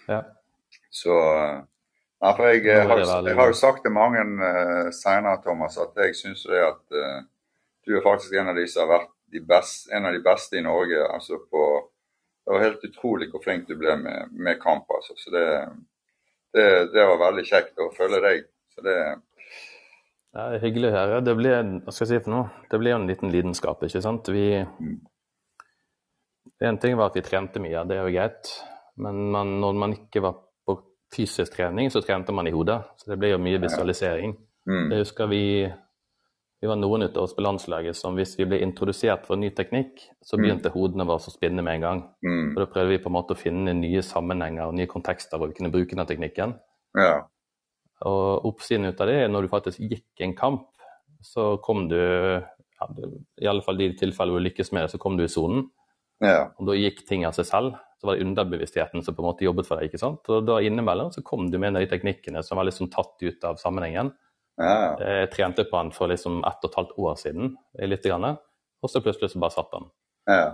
Ja. 0.08 0.20
Så 0.92 1.16
eh, 1.16 1.56
Nei, 2.26 2.32
for 2.34 2.48
jeg, 2.50 2.64
jeg, 2.66 2.82
er 2.82 2.88
har, 2.90 3.00
jeg 3.22 3.38
har 3.38 3.50
jo 3.52 3.54
sagt 3.54 3.84
til 3.84 3.92
mange 3.94 4.22
uh, 4.42 4.88
senere, 4.90 5.38
Thomas, 5.44 5.76
at 5.78 5.94
jeg 6.02 6.16
syns 6.18 6.40
det 6.50 6.58
at 6.58 6.96
uh, 6.98 7.20
du 7.86 7.94
er 7.94 8.02
faktisk 8.02 8.34
en 8.34 8.50
av 8.50 8.56
de 8.58 8.64
som 8.66 8.82
har 8.82 8.96
vært 8.96 9.44
best, 9.46 9.86
en 9.94 10.08
av 10.08 10.16
de 10.16 10.22
beste 10.24 10.58
i 10.58 10.64
Norge. 10.64 11.04
altså 11.06 11.38
på 11.50 11.62
Det 12.42 12.54
var 12.54 12.64
helt 12.64 12.88
utrolig 12.88 13.30
hvor 13.30 13.42
flink 13.44 13.68
du 13.68 13.76
ble 13.78 13.94
med, 14.00 14.32
med 14.32 14.58
kamp. 14.62 14.90
altså. 14.90 15.14
Så 15.18 15.30
det, 15.30 15.46
det, 16.54 16.66
det 16.94 17.06
var 17.12 17.22
veldig 17.28 17.46
kjekt 17.46 17.78
å 17.78 17.92
følge 17.94 18.22
deg. 18.26 18.46
Så 18.74 18.82
det, 18.86 18.96
det 20.34 20.46
er 20.46 20.64
hyggelig 20.66 20.90
å 20.90 20.96
høre. 20.96 21.20
Det 21.26 21.34
blir, 21.38 21.54
hva 21.84 21.94
skal 21.94 22.06
jeg 22.06 22.10
si 22.10 22.24
for 22.24 22.34
noe? 22.34 22.64
Det 22.70 22.80
blir 22.82 22.94
jo 22.94 23.00
en 23.00 23.10
liten 23.10 23.34
lidenskap, 23.34 23.86
ikke 23.86 24.02
sant. 24.04 24.34
Vi 24.34 24.48
En 26.66 26.78
ting 26.80 26.96
var 26.96 27.10
at 27.10 27.16
vi 27.18 27.22
trente 27.22 27.60
mye, 27.62 27.84
det 27.86 27.98
er 27.98 28.06
jo 28.06 28.14
greit. 28.14 28.50
Men 29.02 29.26
man, 29.30 29.54
når 29.60 29.78
man 29.80 29.94
ikke 29.96 30.22
var 30.24 30.42
fysisk 31.14 31.52
trening, 31.56 31.90
så 31.90 32.00
trente 32.04 32.32
man 32.32 32.46
i 32.46 32.50
hodet. 32.54 32.82
Så 32.96 33.10
det 33.10 33.18
ble 33.18 33.30
jo 33.30 33.38
mye 33.38 33.58
visualisering. 33.62 34.36
mm, 34.66 34.90
Jeg 34.90 34.98
husker 34.98 35.26
vi 35.28 35.72
vi 36.62 36.68
var 36.68 36.76
noen 36.76 37.02
av 37.02 37.16
oss 37.20 37.34
på 37.34 37.42
landslaget 37.44 37.94
som 37.94 38.14
hvis 38.16 38.38
vi 38.38 38.44
ble 38.46 38.58
introdusert 38.64 39.26
for 39.26 39.36
ny 39.36 39.50
teknikk, 39.50 40.00
så 40.24 40.36
Mm. 40.38 40.42
begynte 40.42 40.70
hodene 40.72 41.04
våre 41.06 41.18
å 41.20 41.30
spinne 41.30 41.62
med 41.62 41.74
en 41.74 41.80
gang. 41.80 42.00
mm, 42.24 42.56
Og 42.56 42.56
da 42.56 42.66
prøvde 42.66 42.88
vi 42.88 42.98
på 42.98 43.06
en 43.08 43.12
måte 43.12 43.34
å 43.34 43.36
finne 43.36 43.74
nye 43.74 44.02
sammenhenger 44.02 44.66
og 44.66 44.74
nye 44.74 44.86
kontekster 44.86 45.36
hvor 45.38 45.48
vi 45.48 45.54
kunne 45.54 45.70
bruke 45.70 45.94
den 45.94 46.06
teknikken. 46.06 46.58
ja. 46.96 47.20
Og 48.02 48.44
oppsiden 48.44 48.84
ut 48.86 49.00
av 49.00 49.06
det 49.06 49.14
er 49.24 49.28
når 49.28 49.42
du 49.42 49.48
faktisk 49.48 49.78
gikk 49.78 50.20
en 50.20 50.34
kamp, 50.34 50.66
så 51.22 51.56
kom 51.62 51.88
du 51.88 51.96
ja, 51.96 52.86
I 53.40 53.46
alle 53.46 53.62
fall 53.62 53.76
de 53.78 53.92
tilfellene 53.94 54.32
hvor 54.32 54.40
du 54.42 54.48
lykkes 54.50 54.72
med 54.72 54.82
det, 54.82 54.90
så 54.90 54.98
kom 54.98 55.16
du 55.16 55.24
i 55.24 55.28
sonen. 55.28 55.70
ja. 56.20 56.48
Og 56.58 56.66
da 56.66 56.72
gikk 56.72 57.06
ting 57.06 57.24
av 57.26 57.32
seg 57.32 57.44
selv. 57.46 57.74
Så 57.96 58.06
var 58.06 58.16
det 58.16 58.26
underbevisstheten 58.26 59.02
som 59.02 59.16
på 59.16 59.22
en 59.24 59.30
måte 59.30 59.46
jobbet 59.46 59.68
for 59.68 59.80
deg. 59.80 59.88
ikke 59.88 60.02
sant? 60.02 60.28
Og 60.28 60.44
da 60.44 60.58
innimellom 60.60 61.12
så 61.14 61.22
kom 61.24 61.50
du 61.50 61.58
med 61.58 61.78
de 61.78 61.86
teknikkene 61.88 62.42
som 62.44 62.60
var 62.60 62.68
liksom 62.68 62.90
tatt 62.92 63.16
ut 63.22 63.44
av 63.48 63.56
sammenhengen. 63.62 64.12
ja. 64.60 64.96
Jeg 65.00 65.30
trente 65.32 65.64
på 65.64 65.80
den 65.80 65.94
for 65.96 66.12
liksom 66.12 66.42
ett 66.44 66.64
og 66.64 66.70
et 66.70 66.78
halvt 66.80 66.98
år 66.98 67.16
siden, 67.20 67.56
litt 67.88 68.04
grann, 68.04 68.36
og 68.82 68.90
så 68.92 69.00
plutselig 69.04 69.32
så 69.32 69.40
bare 69.40 69.56
satt 69.56 69.72
den. 69.72 69.90
ja. 70.28 70.46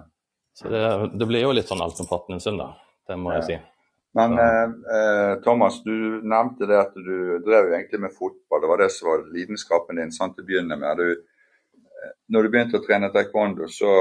Så 0.54 0.68
det, 0.68 1.11
det 1.16 1.26
blir 1.26 1.46
jo 1.46 1.52
litt 1.56 1.68
sånn 1.68 1.80
altomfattende 1.80 2.37
en 2.37 2.42
stund, 2.44 2.61
da. 2.61 2.75
Det 3.08 3.16
må 3.16 3.32
jeg 3.38 3.44
si. 3.46 3.54
Men 4.14 4.38
eh, 4.38 4.64
eh, 4.96 5.34
Thomas, 5.44 5.82
du 5.82 6.20
nevnte 6.28 6.68
det 6.68 6.76
at 6.76 6.94
du 6.94 7.38
drev 7.46 7.70
jo 7.70 7.76
egentlig 7.76 8.00
med 8.04 8.12
fotball. 8.12 8.61
Det 8.61 8.68
var 8.68 8.82
det 8.82 8.90
som 8.92 9.08
var 9.08 9.25
lidenskapen 9.32 10.00
din 10.00 10.12
sant, 10.12 10.37
til 10.37 10.44
å 10.44 10.50
begynne 10.50 10.76
med. 10.76 11.00
Du, 11.00 11.78
eh, 11.80 12.12
når 12.28 12.44
du 12.44 12.52
begynte 12.52 12.80
å 12.80 12.84
trene 12.84 13.08
taekwondo, 13.14 13.70
så 13.72 13.94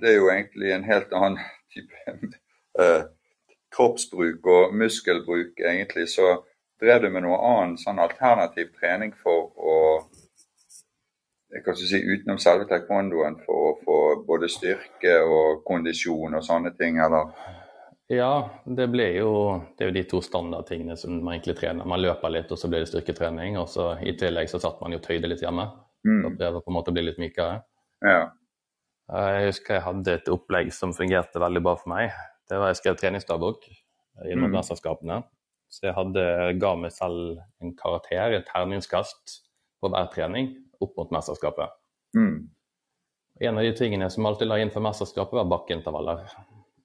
det 0.00 0.10
er 0.10 0.18
jo 0.18 0.32
egentlig 0.32 0.74
en 0.74 0.88
helt 0.88 1.14
annen 1.14 1.38
eh, 1.78 3.02
kroppsbruk 3.76 4.46
og 4.46 4.74
muskelbruk, 4.74 5.60
egentlig. 5.60 6.08
Så 6.08 6.40
drev 6.80 7.04
du 7.04 7.10
med 7.10 7.26
noe 7.26 7.38
annen 7.38 7.78
sånn 7.80 8.02
alternativ 8.02 8.72
trening 8.80 9.14
for 9.22 9.50
å 9.56 9.78
jeg 11.50 11.64
kan 11.64 11.74
ikke 11.74 11.88
si 11.90 11.98
utenom 11.98 12.36
selve 12.38 12.66
taekwondoen 12.70 13.40
for 13.42 13.70
å 13.70 13.78
få 13.82 13.96
både 14.26 14.46
styrke 14.48 15.16
og 15.26 15.64
kondisjon 15.66 16.36
og 16.38 16.44
sånne 16.46 16.70
ting, 16.78 17.00
eller? 17.02 17.32
Ja, 18.10 18.50
det 18.66 18.88
ble 18.90 19.06
jo 19.14 19.32
Det 19.76 19.84
er 19.84 19.90
jo 19.90 19.94
de 19.94 20.04
to 20.10 20.20
standardtingene 20.22 20.96
som 20.98 21.18
man 21.18 21.36
egentlig 21.36 21.56
trener. 21.58 21.86
Man 21.86 22.02
løper 22.02 22.30
litt, 22.30 22.50
og 22.50 22.58
så 22.58 22.70
blir 22.70 22.84
det 22.84 22.90
styrketrening. 22.90 23.58
Og 23.58 23.68
så 23.70 23.92
i 24.02 24.16
tillegg 24.18 24.50
så 24.50 24.58
satt 24.62 24.80
man 24.82 24.94
jo 24.94 25.02
tøyde 25.02 25.30
litt 25.30 25.42
hjemme. 25.42 25.66
Mm. 26.06 26.36
prøve 26.38 26.62
på 26.62 26.70
en 26.70 26.74
måte 26.78 26.90
å 26.90 26.96
bli 26.96 27.04
litt 27.06 27.18
mykere. 27.20 27.60
Ja. 28.06 28.30
Jeg 29.10 29.46
husker 29.50 29.74
jeg 29.78 29.82
hadde 29.82 30.12
et 30.20 30.28
opplegg 30.30 30.70
som 30.74 30.92
fungerte 30.94 31.40
veldig 31.42 31.62
bra 31.64 31.74
for 31.80 31.90
meg. 31.90 32.12
Det 32.50 32.58
var 32.58 32.70
Jeg 32.70 32.76
skrev 32.80 32.96
treningsdagbok 33.00 33.64
gjennom 34.26 34.50
Mm. 34.50 34.56
mesterskapene. 34.58 35.22
Så 35.70 35.86
jeg 35.86 35.94
hadde, 35.94 36.58
ga 36.58 36.74
meg 36.76 36.92
selv 36.92 37.38
en 37.62 37.74
karakter, 37.76 38.32
et 38.34 38.46
terningskast, 38.46 39.40
på 39.80 39.88
hver 39.88 40.10
trening 40.12 40.56
opp 40.82 40.96
mot 40.96 41.10
mesterskapet. 41.10 41.70
Mm. 42.16 42.48
En 43.40 43.56
av 43.58 43.62
de 43.64 43.72
tingene 43.72 44.10
som 44.10 44.26
alltid 44.26 44.48
la 44.48 44.58
inn 44.58 44.70
for 44.70 44.80
mesterskapet, 44.84 45.32
var 45.32 45.44
bakkeintervaller. 45.44 46.26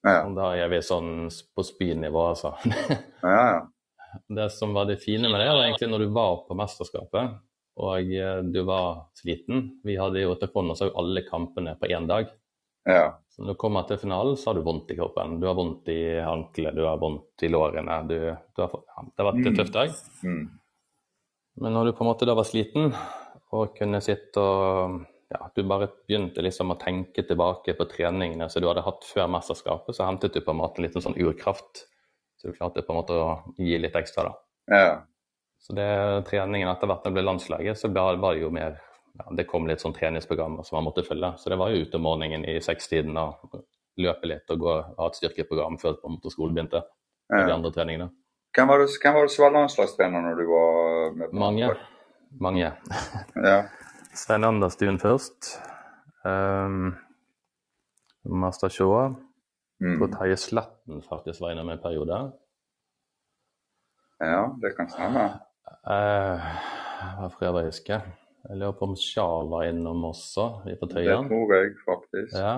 Ja. 0.06 0.30
Da 0.30 0.52
er 0.56 0.70
vi 0.70 0.78
sånn 0.86 1.30
på 1.56 1.64
spynivå, 1.66 2.30
altså. 2.30 2.54
Ja, 3.24 3.54
ja. 3.54 3.62
Det 4.30 4.50
som 4.52 4.72
var 4.74 4.86
det 4.86 5.02
fine 5.04 5.28
med 5.30 5.42
det, 5.42 5.50
var 5.50 5.66
egentlig 5.66 5.90
når 5.92 6.00
du 6.06 6.08
var 6.16 6.38
på 6.48 6.56
mesterskapet 6.56 7.34
og 7.78 8.12
eh, 8.16 8.42
du 8.54 8.62
var 8.64 9.06
sliten. 9.20 9.66
Vi 9.84 9.98
hadde 10.00 10.22
jo 10.24 10.36
taekwondo 10.40 10.76
så 10.80 10.92
alle 10.96 11.22
kampene 11.28 11.76
på 11.80 11.90
én 11.92 12.08
dag. 12.08 12.30
ja. 12.88 13.14
Så 13.36 13.42
når 13.44 13.52
du 13.58 13.60
kommer 13.60 13.84
til 13.84 13.98
finalen, 14.00 14.38
så 14.40 14.48
har 14.50 14.56
du 14.56 14.62
vondt 14.64 14.92
i 14.92 14.96
kroppen. 14.96 15.40
Du 15.42 15.48
har 15.50 15.56
vondt 15.58 15.90
i 15.92 15.98
anklet, 16.24 16.72
du 16.78 16.86
har 16.88 16.96
vondt 17.02 17.44
i 17.44 17.50
lårene. 17.52 17.98
Du, 18.08 18.16
du 18.56 18.62
har, 18.64 18.72
det 18.72 19.20
har 19.20 19.28
vært 19.28 19.42
en 19.42 19.50
Mm. 19.52 19.58
tøff 19.58 19.72
dag. 19.74 19.90
Mm. 20.24 20.46
Men 21.60 21.74
når 21.76 21.86
du 21.86 21.92
på 21.98 22.06
en 22.06 22.08
måte 22.14 22.26
da 22.30 22.34
var 22.38 22.48
sliten 22.48 22.94
og 23.52 23.76
kunne 23.76 24.00
sitte 24.02 24.40
og 24.40 25.02
ja, 25.34 25.50
Du 25.56 25.64
bare 25.68 25.90
begynte 26.08 26.40
liksom 26.46 26.72
å 26.72 26.78
tenke 26.80 27.26
tilbake 27.28 27.74
på 27.76 27.88
treningene 27.92 28.48
som 28.50 28.62
du 28.62 28.68
hadde 28.70 28.86
hatt 28.86 29.04
før 29.04 29.28
mesterskapet, 29.28 29.96
så 29.98 30.06
hentet 30.08 30.32
du 30.34 30.40
på 30.40 30.52
en 30.54 30.62
måte 30.62 30.80
en 30.80 30.86
liten 30.88 31.02
sånn 31.04 31.18
urkraft. 31.20 31.88
Så 32.40 32.48
du 32.48 32.54
klarte 32.56 32.84
på 32.86 32.94
en 32.94 33.00
måte 33.02 33.18
å 33.20 33.54
gi 33.58 33.76
litt 33.82 33.96
ekstra, 34.00 34.30
da. 34.30 34.34
ja. 34.72 35.02
Så 35.66 35.74
det 35.74 36.26
treningen 36.30 36.70
etter 36.70 36.90
hvert 36.90 37.06
når 37.06 37.10
det 37.10 37.18
ble 37.18 37.24
landslaget, 37.26 37.80
så 37.80 37.90
var 37.90 38.20
det 38.22 38.42
jo 38.44 38.52
mer 38.54 38.76
ja, 39.16 39.26
Det 39.34 39.48
kom 39.50 39.66
litt 39.66 39.82
sånn 39.82 39.96
treningsprogrammer 39.96 40.66
som 40.68 40.78
man 40.78 40.86
måtte 40.90 41.06
følge. 41.08 41.32
Så 41.42 41.50
det 41.50 41.58
var 41.58 41.72
jo 41.72 41.82
ute 41.82 41.98
om 41.98 42.06
morgenen 42.06 42.46
i 42.46 42.60
sekstiden 42.62 43.18
og 43.18 43.64
løpe 43.98 44.30
litt 44.30 44.52
og 44.52 44.62
gå 44.62 44.76
ha 45.00 45.08
et 45.08 45.18
styrkeprogram 45.18 45.80
før 45.82 45.96
på 46.02 46.10
en 46.10 46.18
måte 46.18 46.34
skolen 46.34 46.54
begynte. 46.58 46.84
Ja. 47.34 47.48
de 47.48 47.54
andre 47.56 47.72
treningene. 47.74 48.12
Hvem 48.54 48.68
var 48.70 48.84
det, 48.84 48.92
hvem 49.02 49.16
var 49.16 49.26
det 49.26 49.32
som 49.34 49.44
var 49.48 49.54
landslagstrener 49.56 50.22
når 50.22 50.36
du 50.38 50.44
var 50.46 51.16
med 51.18 51.32
på 51.32 51.40
Mange. 51.42 51.70
Mange. 52.40 52.68
Ja. 53.34 53.56
Svein 54.22 54.46
Anderstuen 54.46 55.00
først. 55.02 55.56
Um, 56.24 56.94
Master 58.24 58.70
Shaw. 58.70 59.16
Mm. 59.82 59.98
Mm. 59.98 60.12
Terje 60.14 60.38
Sletten 60.38 61.02
faktisk 61.10 61.42
var 61.42 61.52
innom 61.52 61.70
en 61.70 61.82
periode. 61.82 62.22
ja, 64.20 64.56
det 64.62 64.76
kan 64.78 64.90
stemme. 64.90 65.26
Uh, 65.86 66.42
hva 67.20 67.28
prøver 67.38 67.62
jeg 67.62 67.70
å 67.70 67.74
huske? 67.74 68.00
Jeg 68.46 68.58
lurer 68.62 68.76
på 68.78 68.88
om 68.90 68.96
Sjal 68.98 69.50
var 69.50 69.68
innom 69.70 70.04
også, 70.10 70.48
vi 70.66 70.76
på 70.78 70.90
Tøyen. 70.90 71.26
Det 71.26 71.32
tror 71.32 71.54
jeg 71.56 71.72
faktisk. 71.86 72.36
Ja. 72.38 72.56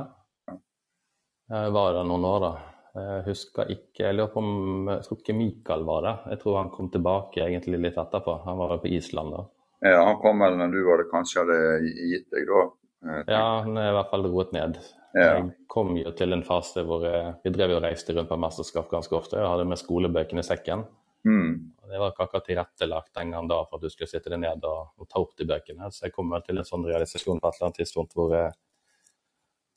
Jeg 1.48 1.72
var 1.76 1.94
der 1.96 2.08
noen 2.08 2.26
år, 2.28 2.42
da. 2.44 2.52
Jeg 2.98 3.24
husker 3.28 3.70
ikke 3.70 4.08
Jeg 4.08 4.16
lurer 4.18 4.32
på 4.34 4.42
om 4.42 4.88
Jeg 4.90 5.04
tror 5.06 5.20
ikke 5.22 5.36
Mikael 5.38 5.84
var 5.88 6.02
der. 6.04 6.24
Jeg 6.34 6.42
tror 6.42 6.58
han 6.58 6.72
kom 6.74 6.90
tilbake 6.92 7.44
egentlig 7.46 7.80
litt 7.84 8.00
etterpå. 8.02 8.40
Han 8.48 8.58
var 8.60 8.74
på 8.82 8.90
Island 8.90 9.36
da. 9.36 9.44
Ja, 9.86 10.00
Han 10.08 10.18
kom 10.24 10.42
vel 10.42 10.58
når 10.58 10.74
du 10.74 10.80
var 10.88 11.04
det 11.04 11.10
kanskje 11.12 11.44
hadde 11.44 11.58
gitt 11.86 12.32
deg, 12.34 12.48
da. 12.50 12.64
Eh, 13.06 13.20
Ja, 13.30 13.44
han 13.62 13.78
er 13.78 13.92
i 13.92 13.98
hvert 14.00 14.10
fall 14.10 14.26
roet 14.26 14.56
ned. 14.56 14.80
Ja. 15.14 15.28
Jeg 15.38 15.52
kom 15.72 15.94
jo 15.98 16.12
til 16.18 16.34
en 16.34 16.44
fase 16.46 16.84
hvor 16.86 17.06
jeg, 17.06 17.36
vi 17.44 17.54
drev 17.54 17.76
og 17.78 17.84
reiste 17.86 18.16
rundt 18.18 18.32
på 18.32 18.40
mesterskap 18.42 18.90
ganske 18.92 19.14
ofte. 19.16 19.38
Jeg 19.38 19.52
hadde 19.52 19.70
med 19.70 19.80
skolebøkene 19.80 20.44
i 20.44 20.50
sekken. 20.50 20.88
Mm. 21.26 21.74
Det 21.88 22.00
var 22.00 22.12
ikke 22.12 22.24
akkurat 22.28 22.46
tilrettelagt 22.46 23.14
den 23.16 23.32
gang 23.32 23.48
da 23.50 23.62
for 23.66 23.80
at 23.80 23.88
du 23.88 23.90
skulle 23.90 24.10
sitte 24.12 24.30
deg 24.32 24.40
ned 24.44 24.64
og, 24.68 24.94
og 25.00 25.08
ta 25.10 25.20
opp 25.24 25.34
de 25.40 25.48
bøkene. 25.50 25.90
Så 25.92 26.06
jeg 26.08 26.14
kom 26.16 26.30
vel 26.32 26.44
til 26.46 26.60
en 26.60 26.68
sånn 26.68 26.86
realisasjon 26.88 27.40
på 27.42 27.48
et 27.50 27.58
eller 27.58 27.70
annet 27.70 27.80
tidspunkt 27.82 28.16
hvor 28.16 28.36
jeg, 28.36 28.52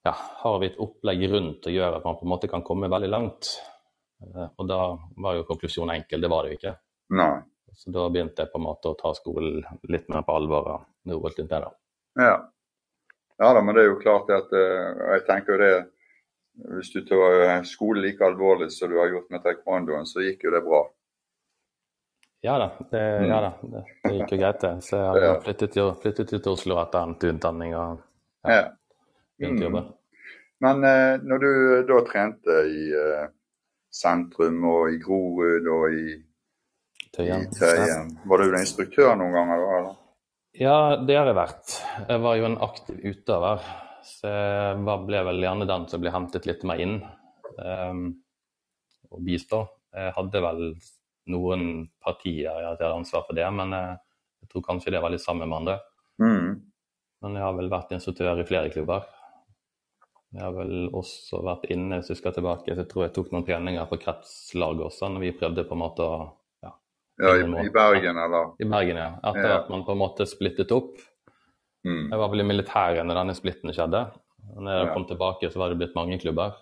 ja, 0.07 0.15
har 0.43 0.59
vi 0.63 0.71
et 0.71 0.79
opplegg 0.81 1.25
rundt 1.33 1.67
og 1.69 1.75
gjør 1.75 1.99
at 1.99 2.07
man 2.09 2.19
på 2.19 2.27
en 2.27 2.33
måte 2.35 2.51
kan 2.51 2.65
komme 2.67 2.91
veldig 2.93 3.11
langt? 3.11 3.55
Eh, 4.25 4.47
Og 4.57 4.69
da 4.69 4.81
var 5.17 5.39
jo 5.39 5.47
konklusjonen 5.49 5.95
enkel, 5.97 6.21
det 6.21 6.31
var 6.33 6.45
det 6.45 6.53
jo 6.55 6.59
ikke. 6.61 6.75
Nei. 7.21 7.33
Så 7.81 7.93
da 7.95 8.09
begynte 8.11 8.43
jeg 8.43 8.51
på 8.53 8.59
en 8.59 8.67
måte 8.67 8.91
å 8.91 8.99
ta 8.99 9.13
skolen 9.15 9.61
litt 9.89 10.09
mer 10.11 10.25
på 10.27 10.35
alvor 10.37 10.71
og 10.75 11.13
roet 11.15 11.39
litt 11.39 11.51
ned. 11.51 11.67
da. 11.67 11.71
Ja. 12.21 12.37
ja 13.39 13.53
da, 13.55 13.63
men 13.63 13.77
det 13.77 13.85
er 13.85 13.93
jo 13.93 14.01
klart 14.03 14.31
at 14.35 14.51
eh, 14.53 15.05
Jeg 15.15 15.27
tenker 15.29 15.55
jo 15.55 15.61
det 15.63 15.75
Hvis 16.75 16.91
du 16.93 17.05
tar 17.07 17.63
skolen 17.65 18.03
like 18.03 18.25
alvorlig 18.27 18.73
som 18.75 18.91
du 18.91 18.99
har 18.99 19.09
gjort 19.13 19.31
med 19.31 19.45
taekwondoen, 19.45 20.07
så 20.07 20.21
gikk 20.25 20.43
jo 20.45 20.51
det 20.53 20.65
bra. 20.67 20.83
Ja 22.43 22.55
da, 22.59 22.69
det, 22.91 23.01
Mm. 23.21 23.29
ja, 23.29 23.41
da, 23.41 23.51
det, 23.63 23.83
det 24.05 24.13
gikk 24.17 24.31
jo 24.33 24.39
greit, 24.41 24.61
det. 24.61 24.73
Så 24.85 24.97
jeg 24.97 25.29
har 25.29 25.41
flyttet, 25.45 25.75
flyttet 26.03 26.31
til 26.33 26.53
Oslo 26.53 26.79
etter 26.81 27.03
endt 27.05 27.25
utdanning 27.29 27.75
og 27.77 27.99
Ja. 28.49 28.71
begynt 29.39 29.61
å 29.61 29.67
Mm. 29.69 29.75
jobbe. 29.75 29.83
Men 30.61 30.85
eh, 30.85 31.19
når 31.25 31.39
du 31.41 31.83
da 31.89 32.01
trente 32.09 32.57
i 32.69 32.93
eh, 32.93 33.29
sentrum 33.93 34.65
og 34.65 34.91
i 34.93 34.99
Grorud 34.99 35.67
og 35.69 35.93
i, 35.93 36.15
i 36.17 37.07
Tøyen. 37.13 37.51
Tøyen, 37.51 38.11
var 38.25 38.39
du 38.39 38.57
instruktør 38.57 39.17
noen 39.17 39.33
ganger 39.33 39.57
eller? 39.79 39.97
Ja, 40.55 40.97
det 40.97 41.17
har 41.17 41.27
jeg 41.27 41.37
vært. 41.37 41.77
Jeg 42.09 42.21
var 42.21 42.37
jo 42.37 42.45
en 42.45 42.59
aktiv 42.59 42.97
utøver. 43.05 43.61
Så 44.03 44.27
jeg 44.29 44.85
var, 44.85 45.05
ble 45.07 45.25
vel 45.25 45.41
gjerne 45.45 45.67
den 45.69 45.89
som 45.89 46.01
ble 46.01 46.11
hentet 46.11 46.47
litt 46.47 46.65
mer 46.65 46.81
inn 46.81 47.03
um, 47.59 48.15
og 49.13 49.21
bistå. 49.27 49.69
Jeg 49.95 50.13
hadde 50.17 50.41
vel 50.43 50.63
noen 51.31 51.65
partier 52.05 52.49
jeg 52.51 52.67
hadde 52.73 52.91
ansvar 52.95 53.25
for 53.27 53.39
det, 53.39 53.47
men 53.55 53.73
jeg, 53.77 53.97
jeg 54.43 54.51
tror 54.53 54.67
kanskje 54.67 54.93
det 54.95 55.01
var 55.05 55.13
litt 55.15 55.25
sammen 55.25 55.49
med 55.49 55.59
andre. 55.63 55.79
Mm. 56.21 56.51
Men 57.23 57.35
jeg 57.37 57.45
har 57.45 57.57
vel 57.59 57.71
vært 57.73 57.93
instruktør 57.97 58.41
i 58.43 58.47
flere 58.49 58.71
klubber. 58.73 59.07
Jeg 60.33 60.45
har 60.47 60.53
vel 60.55 60.89
også 60.95 61.41
vært 61.43 61.65
inne, 61.75 61.99
hvis 61.99 62.13
jeg 62.13 62.21
skal 62.21 62.35
tilbake, 62.37 62.71
så 62.71 62.85
jeg 62.85 62.89
tror 62.93 63.05
jeg 63.07 63.15
tok 63.17 63.33
noen 63.35 63.47
treninger 63.49 63.89
på 63.91 63.99
kretslaget 64.05 64.85
også, 64.87 65.09
når 65.11 65.25
vi 65.25 65.33
prøvde 65.41 65.65
på 65.67 65.75
en 65.79 65.83
måte 65.85 66.07
å 66.07 66.21
Ja, 67.21 67.35
i, 67.37 67.43
i 67.67 67.69
Bergen, 67.75 68.17
eller? 68.17 68.53
I 68.57 68.65
Bergen, 68.65 68.97
ja. 68.97 69.09
Etter 69.29 69.49
Ja. 69.51 69.57
at 69.59 69.67
man 69.69 69.83
på 69.85 69.93
en 69.93 69.99
måte 70.01 70.25
splittet 70.25 70.71
opp. 70.73 70.95
Mm. 71.85 72.07
Jeg 72.13 72.19
var 72.23 72.31
vel 72.33 72.41
i 72.41 72.47
militæret 72.49 73.05
når 73.05 73.19
denne 73.19 73.35
splitten 73.37 73.75
skjedde. 73.77 74.01
Når 74.57 74.71
jeg 74.73 74.87
Ja. 74.87 74.93
kom 74.95 75.05
tilbake, 75.05 75.51
så 75.53 75.59
var 75.61 75.69
det 75.69 75.77
blitt 75.83 75.95
mange 75.99 76.17
klubber. 76.19 76.55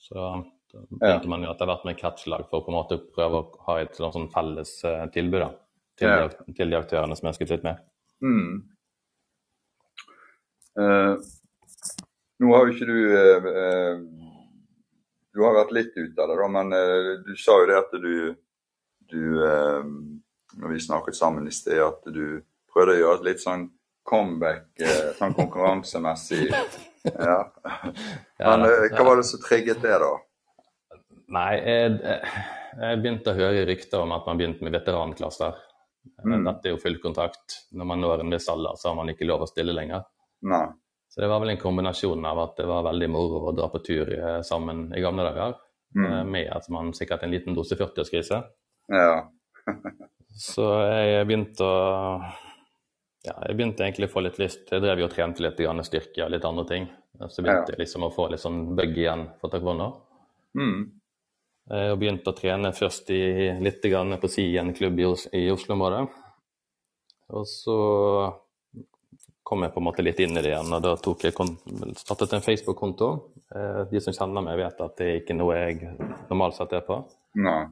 Så 0.00 0.46
da 0.72 0.82
begynte 0.90 1.28
man 1.32 1.44
jo 1.44 1.50
etter 1.52 1.68
hvert 1.70 1.84
med 1.88 1.96
kretslag 2.00 2.44
for 2.50 2.60
å 2.60 2.64
på 2.66 2.72
en 2.72 2.76
måte 2.76 2.98
prøve 3.14 3.40
å 3.40 3.62
ha 3.68 3.78
et 3.82 3.94
sånn 3.96 4.12
sånn 4.14 4.30
felles 4.32 4.72
eh, 4.84 5.04
tilbud 5.14 5.40
da, 5.40 5.50
til, 5.98 6.08
Ja. 6.08 6.26
de, 6.28 6.54
til 6.58 6.70
de 6.72 6.76
aktørene 6.78 7.16
som 7.16 7.30
ønsket 7.30 7.54
litt 7.54 7.64
mer. 7.66 7.78
Mm. 8.24 8.58
Eh, 10.78 11.14
nå 12.38 12.52
har 12.54 12.66
jo 12.66 12.74
ikke 12.74 12.86
du 12.86 12.98
eh, 13.18 13.48
eh, 13.62 14.02
Du 15.34 15.42
har 15.44 15.54
vært 15.56 15.72
litt 15.74 15.96
ute 15.96 16.22
av 16.22 16.28
det, 16.30 16.36
da, 16.42 16.48
men 16.54 16.72
eh, 16.76 17.10
du 17.26 17.32
sa 17.38 17.56
jo 17.62 17.66
det 17.70 17.78
at 17.78 17.96
du, 18.02 18.12
du 19.10 19.22
eh, 19.46 19.88
Når 20.58 20.74
vi 20.74 20.84
snakket 20.84 21.18
sammen 21.18 21.48
i 21.48 21.54
sted, 21.54 21.80
at 21.82 22.06
du 22.14 22.40
prøvde 22.72 22.94
å 22.94 23.00
gjøre 23.02 23.20
et 23.20 23.26
litt 23.32 23.42
sånn 23.42 23.68
comeback 24.08 24.80
sånn 25.18 25.34
konkurransemessig. 25.36 26.48
Ja. 27.08 27.36
Men 28.42 28.64
hva 28.92 29.04
var 29.06 29.16
det 29.20 29.24
som 29.24 29.40
trigget 29.40 29.78
det, 29.80 29.94
da? 30.02 30.10
Nei, 31.34 31.54
jeg, 31.60 31.96
jeg 32.78 33.00
begynte 33.02 33.32
å 33.32 33.36
høre 33.36 33.64
rykter 33.68 34.00
om 34.04 34.14
at 34.16 34.28
man 34.28 34.38
begynte 34.40 34.64
med 34.64 34.72
veteranklasser. 34.76 35.58
Mm. 36.24 36.44
Dette 36.46 36.70
er 36.70 36.74
jo 36.74 36.80
full 36.80 36.96
kontakt. 37.02 37.58
Når 37.76 37.88
man 37.90 38.00
når 38.00 38.24
en 38.24 38.32
viss 38.32 38.48
alder, 38.48 38.78
så 38.80 38.90
har 38.90 38.96
man 38.96 39.12
ikke 39.12 39.28
lov 39.28 39.44
å 39.44 39.50
stille 39.50 39.74
lenger. 39.76 40.06
Nei. 40.48 40.66
Så 41.08 41.20
det 41.22 41.28
var 41.28 41.40
vel 41.42 41.54
en 41.54 41.60
kombinasjon 41.60 42.24
av 42.28 42.40
at 42.44 42.58
det 42.60 42.66
var 42.68 42.84
veldig 42.86 43.08
moro 43.12 43.40
å 43.48 43.54
dra 43.56 43.68
på 43.72 43.80
tur 43.84 44.10
eh, 44.12 44.40
sammen 44.44 44.88
i 44.96 45.04
gamle 45.04 45.24
dager, 45.30 45.56
eh, 45.56 45.64
Mm. 45.98 46.30
med 46.30 46.50
at 46.52 46.66
man 46.68 46.90
sikkert 46.92 47.22
en 47.24 47.30
liten 47.32 47.54
dose 47.56 47.76
40-årskrise. 47.76 48.42
Ja. 48.92 49.22
Så 50.38 50.66
jeg 50.84 51.24
begynte 51.26 51.64
å 51.64 51.78
ja, 53.24 53.34
jeg 53.48 53.56
begynte 53.56 53.82
egentlig 53.86 54.08
å 54.08 54.12
få 54.12 54.20
litt 54.22 54.38
lyst. 54.38 54.68
Jeg 54.70 54.84
drev 54.84 55.00
jo 55.00 55.08
og 55.08 55.14
trente 55.14 55.42
litt 55.42 55.56
grann 55.58 55.80
styrke 55.84 56.24
og 56.24 56.30
litt 56.32 56.44
andre 56.44 56.64
ting. 56.68 56.86
Så 57.26 57.42
begynte 57.42 57.72
jeg 57.74 57.80
liksom 57.82 58.04
å 58.06 58.12
få 58.14 58.28
litt 58.30 58.40
sånn 58.44 58.76
bug 58.78 58.94
igjen 59.00 59.24
for 59.40 59.50
taekwondo. 59.52 59.88
Mm. 60.60 60.84
Eh, 61.70 61.90
Og 61.92 61.98
begynte 62.00 62.32
å 62.32 62.36
trene 62.36 62.72
først 62.72 63.10
i, 63.12 63.20
litt 63.60 63.82
på 63.82 64.28
si 64.30 64.52
i 64.54 64.58
en 64.58 64.72
klubb 64.74 64.98
i, 64.98 65.08
i 65.36 65.50
Oslo-området. 65.52 66.08
Og 67.36 67.44
så 67.46 67.76
kom 69.48 69.62
jeg 69.64 69.72
på 69.72 69.80
en 69.80 69.86
måte 69.88 70.04
litt 70.04 70.20
inn 70.20 70.36
i 70.36 70.42
det 70.44 70.50
igjen, 70.52 70.72
og 70.76 70.82
da 70.84 70.94
tok 71.00 71.24
jeg 71.24 71.34
startet 71.96 72.34
en 72.36 72.44
Facebook-konto. 72.44 73.08
Eh, 73.54 73.84
De 73.90 74.00
som 74.00 74.12
kjenner 74.16 74.44
meg, 74.44 74.58
vet 74.60 74.80
at 74.84 74.96
det 75.00 75.06
er 75.08 75.20
ikke 75.22 75.36
noe 75.36 75.56
jeg 75.56 75.82
normalt 76.28 76.56
sett 76.58 76.72
er 76.76 76.84
på. 76.84 76.98
Nei. 77.36 77.66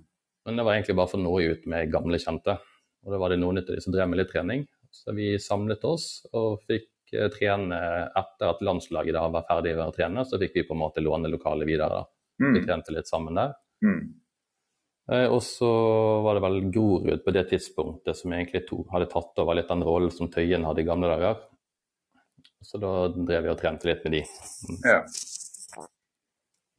Men 0.47 0.57
det 0.57 0.65
var 0.65 0.77
egentlig 0.77 0.97
bare 0.97 1.11
for 1.11 1.19
å 1.21 1.25
nå 1.25 1.35
ut 1.53 1.67
med 1.67 1.91
gamle 1.93 2.21
kjente. 2.23 2.57
Og 3.05 3.13
da 3.13 3.19
var 3.19 3.33
det 3.33 3.41
noen 3.41 3.59
av 3.61 3.67
de 3.69 3.81
som 3.83 3.93
drev 3.95 4.09
med 4.09 4.21
litt 4.21 4.31
trening. 4.33 4.65
Så 4.95 5.13
vi 5.17 5.35
samlet 5.43 5.85
oss 5.85 6.25
og 6.33 6.63
fikk 6.69 6.89
eh, 7.13 7.29
trene 7.35 7.81
etter 8.17 8.53
at 8.53 8.63
landslaget 8.65 9.17
da 9.17 9.27
var 9.29 9.45
ferdig 9.49 9.75
med 9.77 9.89
å 9.89 9.95
trene. 9.97 10.25
Så 10.25 10.39
fikk 10.41 10.55
vi 10.55 10.65
på 10.69 10.77
en 10.77 10.81
måte 10.85 11.05
låne 11.05 11.29
lokalet 11.33 11.69
videre. 11.69 11.89
da. 12.03 12.05
Vi 12.39 12.45
Mm. 12.61 12.67
trente 12.67 12.93
litt 12.93 13.09
sammen 13.09 13.35
der. 13.35 13.55
Mm. 13.85 14.15
Eh, 15.13 15.27
Og 15.31 15.43
så 15.43 15.69
var 16.25 16.35
det 16.35 16.45
vel 16.47 16.61
Grorud 16.71 17.25
på 17.25 17.35
det 17.35 17.45
tidspunktet 17.51 18.17
som 18.17 18.33
egentlig 18.33 18.65
to, 18.69 18.83
hadde 18.93 19.11
tatt 19.13 19.39
over 19.43 19.59
litt 19.59 19.69
den 19.71 19.85
rollen 19.87 20.11
som 20.15 20.31
Tøyen 20.33 20.67
hadde 20.67 20.83
i 20.83 20.89
gamle 20.89 21.11
dager. 21.13 21.41
Så 22.65 22.81
da 22.83 23.09
drev 23.15 23.45
vi 23.45 23.53
og 23.53 23.61
trente 23.61 23.87
litt 23.89 24.05
med 24.07 24.17
de. 24.19 24.23
Ja. 24.83 25.01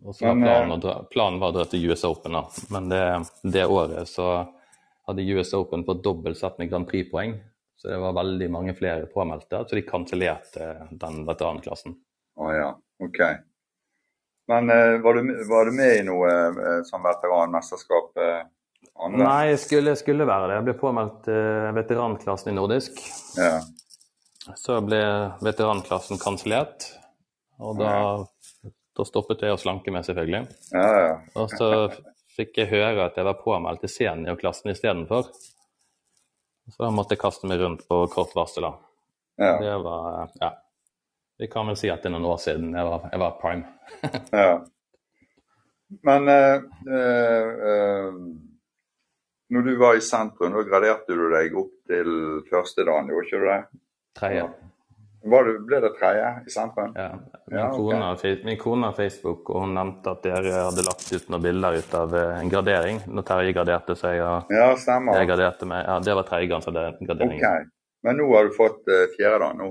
Og 0.06 0.14
så 0.16 0.28
var 0.28 0.36
planen, 0.38 0.74
å 0.76 0.78
dra, 0.82 0.96
planen 1.10 1.40
var 1.42 1.54
å 1.54 1.56
dra 1.56 1.66
til 1.70 1.88
US 1.90 2.04
Open, 2.06 2.36
da. 2.38 2.44
Men 2.74 2.90
det, 2.92 3.04
det 3.44 3.66
året 3.66 4.10
så 4.12 4.28
hadde 5.08 5.26
US 5.34 5.54
Open 5.58 5.86
fått 5.88 6.04
dobbelt 6.06 6.38
sett 6.38 6.60
med 6.60 6.70
Grand 6.70 6.88
Prix-poeng. 6.90 7.38
Så 7.78 7.90
det 7.92 7.98
var 8.02 8.14
veldig 8.18 8.50
mange 8.52 8.74
flere 8.78 9.06
påmeldte, 9.10 9.64
så 9.70 9.78
de 9.78 9.86
kansellerte 9.86 10.68
den 10.92 11.24
veteranklassen. 11.28 11.96
Å 12.38 12.52
ja, 12.54 12.70
ok. 13.06 13.20
Men 14.48 14.70
eh, 14.70 15.00
var, 15.04 15.14
du, 15.14 15.34
var 15.50 15.66
du 15.66 15.76
med 15.76 15.98
i 16.00 16.06
noe 16.08 16.30
eh, 16.32 16.84
som 16.88 17.04
veteranmesterskap? 17.04 18.14
Eh. 18.24 18.46
Nei, 19.14 19.50
jeg 19.52 19.60
skulle, 19.62 19.94
skulle 20.00 20.26
være 20.26 20.48
det. 20.50 20.56
Jeg 20.58 20.66
ble 20.70 20.78
påmeldt 20.80 21.28
veteranklassen 21.76 22.50
i 22.50 22.56
nordisk. 22.58 22.98
Ja. 23.38 23.60
Så 24.58 24.80
ble 24.82 25.02
veteranklassen 25.44 26.18
kansellert, 26.22 26.88
og 27.62 27.78
da, 27.78 27.92
da 28.98 29.06
stoppet 29.06 29.44
jeg 29.46 29.54
å 29.54 29.60
slanke 29.62 29.94
meg, 29.94 30.08
selvfølgelig. 30.08 30.48
Ja, 30.72 30.88
ja. 31.04 31.12
Og 31.38 31.54
så 31.54 31.70
fikk 32.38 32.58
jeg 32.64 32.72
høre 32.72 33.06
at 33.10 33.20
jeg 33.20 33.28
var 33.28 33.38
påmeldt 33.44 33.84
til 33.86 33.94
seniorklassen 34.00 34.74
istedenfor. 34.74 35.30
Så 36.74 36.84
da 36.84 36.90
måtte 36.96 37.14
jeg 37.14 37.22
kaste 37.22 37.50
meg 37.50 37.62
rundt 37.62 37.86
på 37.90 38.02
kort 38.14 38.34
varsel. 38.38 38.66
da. 38.66 38.74
ja. 39.44 39.54
Det 39.62 39.76
var 39.86 40.32
Ja. 40.42 40.56
Vi 41.38 41.48
kan 41.48 41.68
vel 41.70 41.78
si 41.78 41.90
at 41.94 42.02
det 42.02 42.10
er 42.10 42.16
noen 42.16 42.32
år 42.32 42.40
siden 42.42 42.74
jeg 42.74 42.88
var, 42.88 43.08
jeg 43.14 43.22
var 43.22 43.38
prime. 43.42 43.66
ja. 44.44 44.54
Men 46.04 46.28
eh, 46.28 46.56
eh, 46.92 47.52
eh, 47.72 48.16
når 49.50 49.68
du 49.68 49.76
var 49.80 49.96
i 49.96 50.02
sentrum, 50.04 50.56
da 50.58 50.64
graderte 50.68 51.16
du 51.16 51.28
deg 51.32 51.54
opp 51.56 51.76
til 51.88 52.10
første 52.50 52.84
dagen, 52.84 53.14
gjorde 53.14 53.30
ikke 53.30 53.44
du 53.44 53.46
det? 53.48 53.60
Tredje. 54.18 54.48
Var 55.28 55.48
ble 55.68 55.80
det 55.84 55.94
tredje 56.00 56.28
i 56.48 56.52
sentrum? 56.52 56.92
Ja. 56.96 57.08
Min, 57.48 57.60
Ja, 57.60 57.70
kone 57.72 58.36
min 58.44 58.58
kone 58.60 58.90
har 58.90 58.94
Facebook, 58.98 59.50
og 59.50 59.62
hun 59.64 59.74
nevnte 59.78 60.12
at 60.12 60.24
dere 60.24 60.52
hadde 60.68 60.84
lagt 60.84 61.08
ut 61.14 61.30
noen 61.32 61.44
bilder 61.46 61.80
ut 61.80 61.96
av 61.96 62.16
eh, 62.16 62.36
en 62.42 62.52
gradering. 62.52 63.02
Når 63.08 63.28
Terje 63.30 63.56
graderte 63.56 63.96
seg, 63.96 64.20
og 64.26 64.52
Ja, 64.52 64.74
stemmer. 64.76 65.22
jeg 65.22 65.30
graderte 65.32 65.70
meg. 65.70 65.86
Ja, 65.88 66.00
det 66.04 66.16
var 66.20 66.28
tredje 66.28 66.60
er 66.60 66.98
gradering. 67.08 67.40
Ok. 67.40 67.74
Men 68.04 68.20
nå 68.20 68.28
har 68.36 68.46
du 68.46 68.54
fått 68.56 68.84
uh, 68.92 69.08
fjerde 69.16 69.40
dagen 69.42 69.58
nå? 69.64 69.70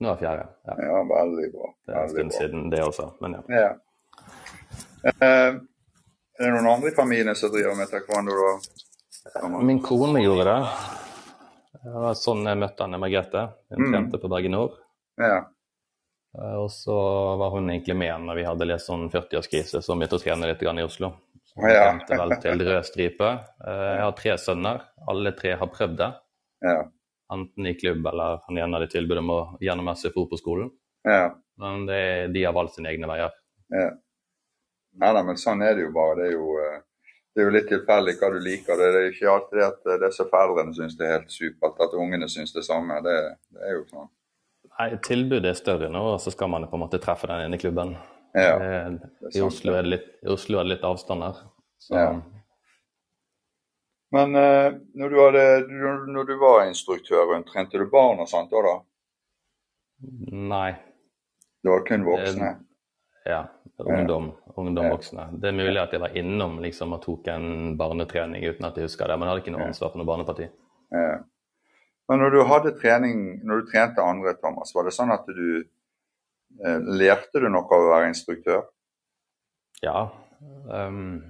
Nå 0.00 0.10
er 0.12 0.16
fjerde. 0.20 0.46
Ja. 0.66 0.74
Ja, 0.78 1.02
veldig 1.08 1.52
bra. 1.52 1.68
Det 1.86 1.94
er 1.94 2.02
en 2.02 2.08
stund 2.10 2.32
siden 2.32 2.70
det 2.70 2.80
også, 2.84 3.12
men 3.20 3.32
ja. 3.38 3.42
Ja. 3.60 3.72
Eh, 5.04 5.54
er 6.38 6.46
det 6.46 6.52
noen 6.54 6.68
andre 6.74 6.90
i 6.92 6.94
familien 6.96 7.34
som 7.38 7.50
driver 7.52 7.74
med 7.78 7.90
taekwondo, 7.90 8.36
da? 8.36 9.48
Min 9.62 9.80
kone 9.82 10.22
gjorde 10.22 10.44
det. 10.48 10.58
Det 11.82 11.92
var 12.04 12.14
sånn 12.18 12.44
jeg 12.46 12.58
møtte 12.60 12.84
henne, 12.86 12.98
Margrethe. 13.02 13.42
Hun 13.70 13.82
Mm. 13.86 13.92
trente 13.92 14.18
på 14.22 14.28
Bergen 14.30 14.52
Nord. 14.52 14.72
Ja. 15.18 15.38
Eh, 16.38 16.54
Og 16.62 16.70
så 16.70 17.36
var 17.38 17.50
hun 17.50 17.68
egentlig 17.70 17.96
med 17.96 18.20
når 18.20 18.34
vi 18.36 18.44
hadde 18.44 18.66
lest 18.66 18.86
sånn 18.88 19.10
40-årskrise, 19.10 19.82
så 19.82 19.94
begynte 19.98 20.18
å 20.18 20.22
trene 20.22 20.46
litt 20.46 20.62
i 20.62 20.82
Oslo. 20.82 21.12
Så 21.44 21.60
hun 21.60 21.70
Ja. 21.70 21.98
trente 21.98 22.16
vel 22.16 22.40
til 22.40 22.58
rød 22.58 22.84
stripe. 22.84 23.30
Eh, 23.66 23.94
Jeg 23.96 24.00
har 24.00 24.12
tre 24.12 24.30
sønner. 24.38 24.80
Alle 25.08 25.32
tre 25.32 25.56
har 25.56 25.66
prøvd 25.66 25.96
det. 25.96 26.14
Ja. 26.62 26.84
Enten 27.32 27.66
i 27.66 27.74
klubb 27.78 28.06
eller 28.06 28.40
han 28.46 28.58
gjerne 28.60 28.78
hadde 28.78 28.92
tilbud 28.92 29.18
om 29.22 29.30
å 29.32 29.40
gjennom 29.64 29.90
SFO 29.96 30.26
på 30.30 30.38
skolen. 30.40 30.70
ja. 31.08 31.30
Men 31.60 31.84
det, 31.86 32.32
de 32.32 32.42
har 32.44 32.54
valgt 32.56 32.74
sine 32.78 32.88
egne 32.90 33.06
veier. 33.06 33.30
ja. 33.70 33.90
Nei 35.00 35.10
da, 35.16 35.22
men 35.24 35.36
sånn 35.40 35.62
er 35.64 35.76
det 35.76 35.84
jo 35.86 35.92
bare. 35.94 36.16
Det 36.18 36.24
er 36.26 36.32
jo, 36.34 36.48
eh, 36.60 36.80
det 37.32 37.40
er 37.40 37.46
jo 37.46 37.52
litt 37.54 37.68
tilfeldig 37.70 38.14
hva 38.20 38.28
du 38.32 38.38
liker. 38.44 38.76
Det 38.80 38.88
er 38.88 39.06
ikke 39.08 39.30
alltid 39.32 39.58
det 39.58 39.66
at 39.68 39.78
disse 39.86 40.08
er 40.08 40.16
så 40.16 40.26
foreldrene 40.32 40.74
syns 40.76 40.96
det 40.98 41.06
er 41.06 41.14
helt 41.14 41.32
supert, 41.32 41.78
at 41.80 41.94
ungene 41.96 42.28
syns 42.28 42.52
det 42.52 42.64
samme. 42.66 42.98
Det, 43.04 43.14
det 43.56 43.68
er 43.68 43.76
jo 43.78 43.84
sånn. 43.88 44.10
Nei, 44.72 44.88
Tilbudet 45.06 45.48
er 45.52 45.56
større 45.56 45.88
nå, 45.92 46.02
og 46.14 46.20
så 46.24 46.32
skal 46.34 46.50
man 46.52 46.66
på 46.68 46.76
en 46.76 46.84
måte 46.84 47.00
treffe 47.00 47.28
den 47.30 47.46
ene 47.46 47.60
klubben. 47.60 47.94
Ja. 48.36 48.52
Eh, 48.56 48.92
I 49.36 49.44
Oslo 49.44 49.76
litt, 49.84 50.08
i 50.24 50.28
Oslo 50.32 50.60
er 50.60 50.68
det 50.68 50.74
litt 50.76 50.84
avstand 50.88 51.24
her. 51.28 51.40
Så 51.80 51.96
Ja. 51.96 52.10
Men 54.12 54.36
eh, 54.36 54.74
når, 54.98 55.08
du 55.08 55.20
hadde, 55.20 55.44
når, 56.12 56.24
du 56.28 56.34
var 56.40 56.66
instruktør, 56.68 57.32
trente 57.48 57.80
du 57.80 57.86
barn 57.90 58.20
og 58.20 58.28
sånt 58.28 58.52
òg, 58.52 58.68
da? 58.68 58.78
nei. 60.52 60.70
Det 61.62 61.70
var 61.70 61.84
kun 61.86 62.04
voksne? 62.04 62.52
Ja. 63.24 63.44
Ungdom, 63.82 64.32
ungdom 64.54 64.84
Ja. 64.84 64.90
voksne. 64.90 65.28
Det 65.40 65.48
er 65.48 65.56
mulig 65.56 65.80
at 65.80 65.92
jeg 65.94 66.02
var 66.02 66.16
innom 66.18 66.58
liksom, 66.62 66.92
og 66.92 67.02
tok 67.02 67.28
en 67.32 67.76
barnetrening 67.78 68.44
uten 68.44 68.66
at 68.66 68.76
jeg 68.76 68.86
husker 68.90 69.08
det, 69.08 69.16
men 69.16 69.26
jeg 69.26 69.32
hadde 69.32 69.42
ikke 69.44 69.54
noe 69.56 69.68
ansvar 69.70 69.92
for 69.92 70.02
noe 70.02 70.10
barneparti. 70.10 70.48
Ja. 70.92 71.20
Men 72.10 72.18
når 72.18 72.34
du 72.34 72.40
hadde 72.44 72.74
trening, 72.78 73.40
når 73.46 73.62
du 73.62 73.70
trente 73.70 74.04
andre, 74.04 74.34
Thomas, 74.42 74.74
var 74.74 74.84
det 74.84 74.94
sånn 74.94 75.14
at 75.14 75.26
du 75.26 75.62
eh, 75.62 76.80
Lærte 77.00 77.40
du 77.40 77.48
noe 77.48 77.64
av 77.64 77.86
å 77.86 77.92
være 77.94 78.10
instruktør? 78.12 78.66
Ja. 79.82 80.10
ehm, 80.70 81.22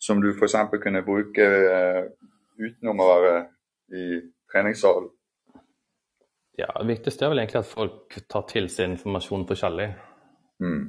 Som 0.00 0.22
du 0.24 0.30
f.eks. 0.32 0.56
kunne 0.82 1.02
bruke 1.04 1.44
eh, 1.44 2.04
utenom 2.60 3.02
å 3.04 3.08
være 3.14 3.34
i 3.92 4.04
treningssalen? 4.52 5.10
ja, 6.60 6.68
det 6.76 6.88
viktigste 6.90 7.24
er 7.24 7.30
vel 7.32 7.40
egentlig 7.40 7.62
at 7.62 7.70
folk 7.70 8.16
tar 8.28 8.42
til 8.50 8.66
seg 8.68 8.90
informasjon 8.90 9.46
forskjellig. 9.48 9.86
Mm. 10.60 10.82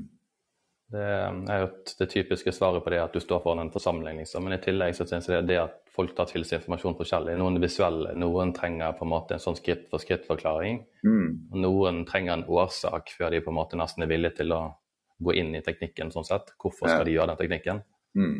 Det 0.91 1.03
er 1.07 1.61
jo 1.61 1.67
det 2.01 2.07
typiske 2.11 2.51
svaret 2.51 2.83
på 2.83 2.91
det 2.91 2.99
at 2.99 3.13
du 3.15 3.21
står 3.23 3.39
foran 3.45 3.61
en 3.63 3.71
forsamling, 3.71 4.17
liksom. 4.19 4.43
Men 4.43 4.57
i 4.57 4.63
tillegg 4.63 4.97
så 4.97 5.05
synes 5.07 5.29
jeg 5.29 5.45
det 5.45 5.53
det 5.53 5.61
at 5.61 5.77
folk 5.95 6.11
tar 6.17 6.27
til 6.27 6.43
seg 6.43 6.59
informasjon 6.59 6.97
forskjellig. 6.99 7.37
Noen 7.39 7.55
er 7.55 7.63
visuelle, 7.63 8.11
noen 8.19 8.51
trenger 8.57 8.97
på 8.97 9.07
en 9.07 9.13
måte 9.13 9.37
en 9.37 9.43
sånn 9.43 9.55
skritt 9.55 9.85
for 9.91 10.03
skritt-forklaring. 10.03 10.81
Mm. 11.07 11.29
Og 11.53 11.57
noen 11.63 12.03
trenger 12.09 12.33
en 12.35 12.47
årsak 12.51 13.13
før 13.15 13.31
de 13.31 13.43
på 13.45 13.53
en 13.53 13.59
måte 13.61 13.79
nesten 13.79 14.03
er 14.03 14.11
villige 14.11 14.41
til 14.41 14.51
å 14.57 14.61
gå 15.23 15.37
inn 15.39 15.55
i 15.55 15.63
teknikken, 15.63 16.11
sånn 16.11 16.27
sett. 16.27 16.51
Hvorfor 16.59 16.89
Ja. 16.89 16.97
skal 16.97 17.05
de 17.05 17.15
gjøre 17.15 17.31
den 17.31 17.41
teknikken? 17.45 17.83
Mm. 18.17 18.35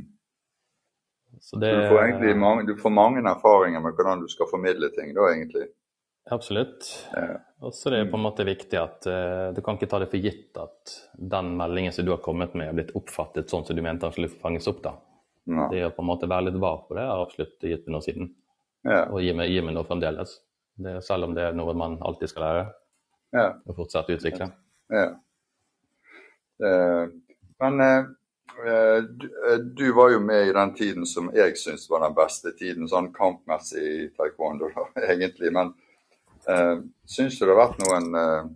Så 1.39 1.59
det 1.59 1.71
Du 1.71 1.87
får 1.89 2.35
mange, 2.35 2.65
du 2.67 2.75
får 2.77 2.89
mange 2.93 3.21
erfaringer 3.29 3.79
med 3.79 3.95
hvordan 3.95 4.21
du 4.21 4.27
skal 4.27 4.49
formidle 4.51 4.89
ting, 4.95 5.13
da 5.15 5.29
egentlig. 5.31 5.69
Absolutt. 6.31 6.85
Ja. 7.15 7.39
Og 7.65 7.73
så 7.73 7.89
er 7.89 7.95
det 7.95 8.11
på 8.11 8.17
en 8.17 8.25
måte 8.25 8.45
viktig 8.45 8.77
at 8.77 9.07
uh, 9.09 9.53
du 9.55 9.61
kan 9.65 9.77
ikke 9.77 9.89
ta 9.89 9.99
det 10.01 10.09
for 10.11 10.21
gitt 10.21 10.57
at 10.61 10.93
den 11.17 11.55
meldingen 11.57 11.93
som 11.93 12.05
du 12.05 12.11
har 12.13 12.21
kommet 12.21 12.53
med, 12.53 12.69
er 12.69 12.77
blitt 12.77 12.93
oppfattet 12.97 13.49
sånn 13.49 13.65
som 13.65 13.77
du 13.77 13.81
mente 13.81 14.05
den 14.05 14.13
skulle 14.15 14.29
fanges 14.43 14.69
opp. 14.69 14.83
da. 14.85 14.93
Ja. 15.49 15.67
Det 15.71 15.81
å 15.87 15.95
på 15.95 16.05
en 16.05 16.11
måte 16.11 16.29
være 16.29 16.49
litt 16.49 16.61
var 16.61 16.83
på 16.87 16.97
det 16.97 17.07
har 17.09 17.23
absolutt 17.25 17.57
gitt 17.65 17.87
meg 17.87 17.95
noe 17.95 18.05
siden. 18.05 18.31
Ja. 18.85 19.03
Og 19.09 19.21
gir 19.25 19.37
meg, 19.37 19.49
gir 19.53 19.65
meg 19.65 19.75
noe 19.77 19.87
fremdeles. 19.87 20.37
Det, 20.81 20.99
selv 21.05 21.27
om 21.27 21.35
det 21.37 21.49
er 21.49 21.57
noe 21.57 21.73
man 21.77 21.97
alltid 22.01 22.31
skal 22.31 22.47
lære 22.47 22.63
Ja. 23.31 23.47
og 23.65 23.75
fortsette 23.77 24.13
å 24.13 24.17
utvikle. 24.17 24.51
Ja. 24.91 25.09
Uh, 26.61 27.09
men 27.61 27.81
eh, 27.81 28.05
du, 29.75 29.89
eh, 29.89 29.95
var 29.95 30.09
jo 30.09 30.19
med 30.19 30.47
i 30.47 30.53
den 30.53 30.73
tiden 30.73 31.05
som 31.05 31.31
jeg 31.35 31.57
syns 31.57 31.89
var 31.89 32.03
den 32.05 32.15
beste 32.15 32.51
tiden, 32.57 32.89
sånn 32.89 33.11
kampmessig 33.13 33.83
i 33.83 34.09
taekwondo, 34.17 34.71
egentlig. 35.11 35.51
Men 35.55 35.73
eh, 36.47 36.77
syns 37.05 37.39
du 37.39 37.45
det 37.45 37.53
har 37.53 37.61
vært 37.63 37.81
noen 37.85 38.09
eh, 38.21 38.49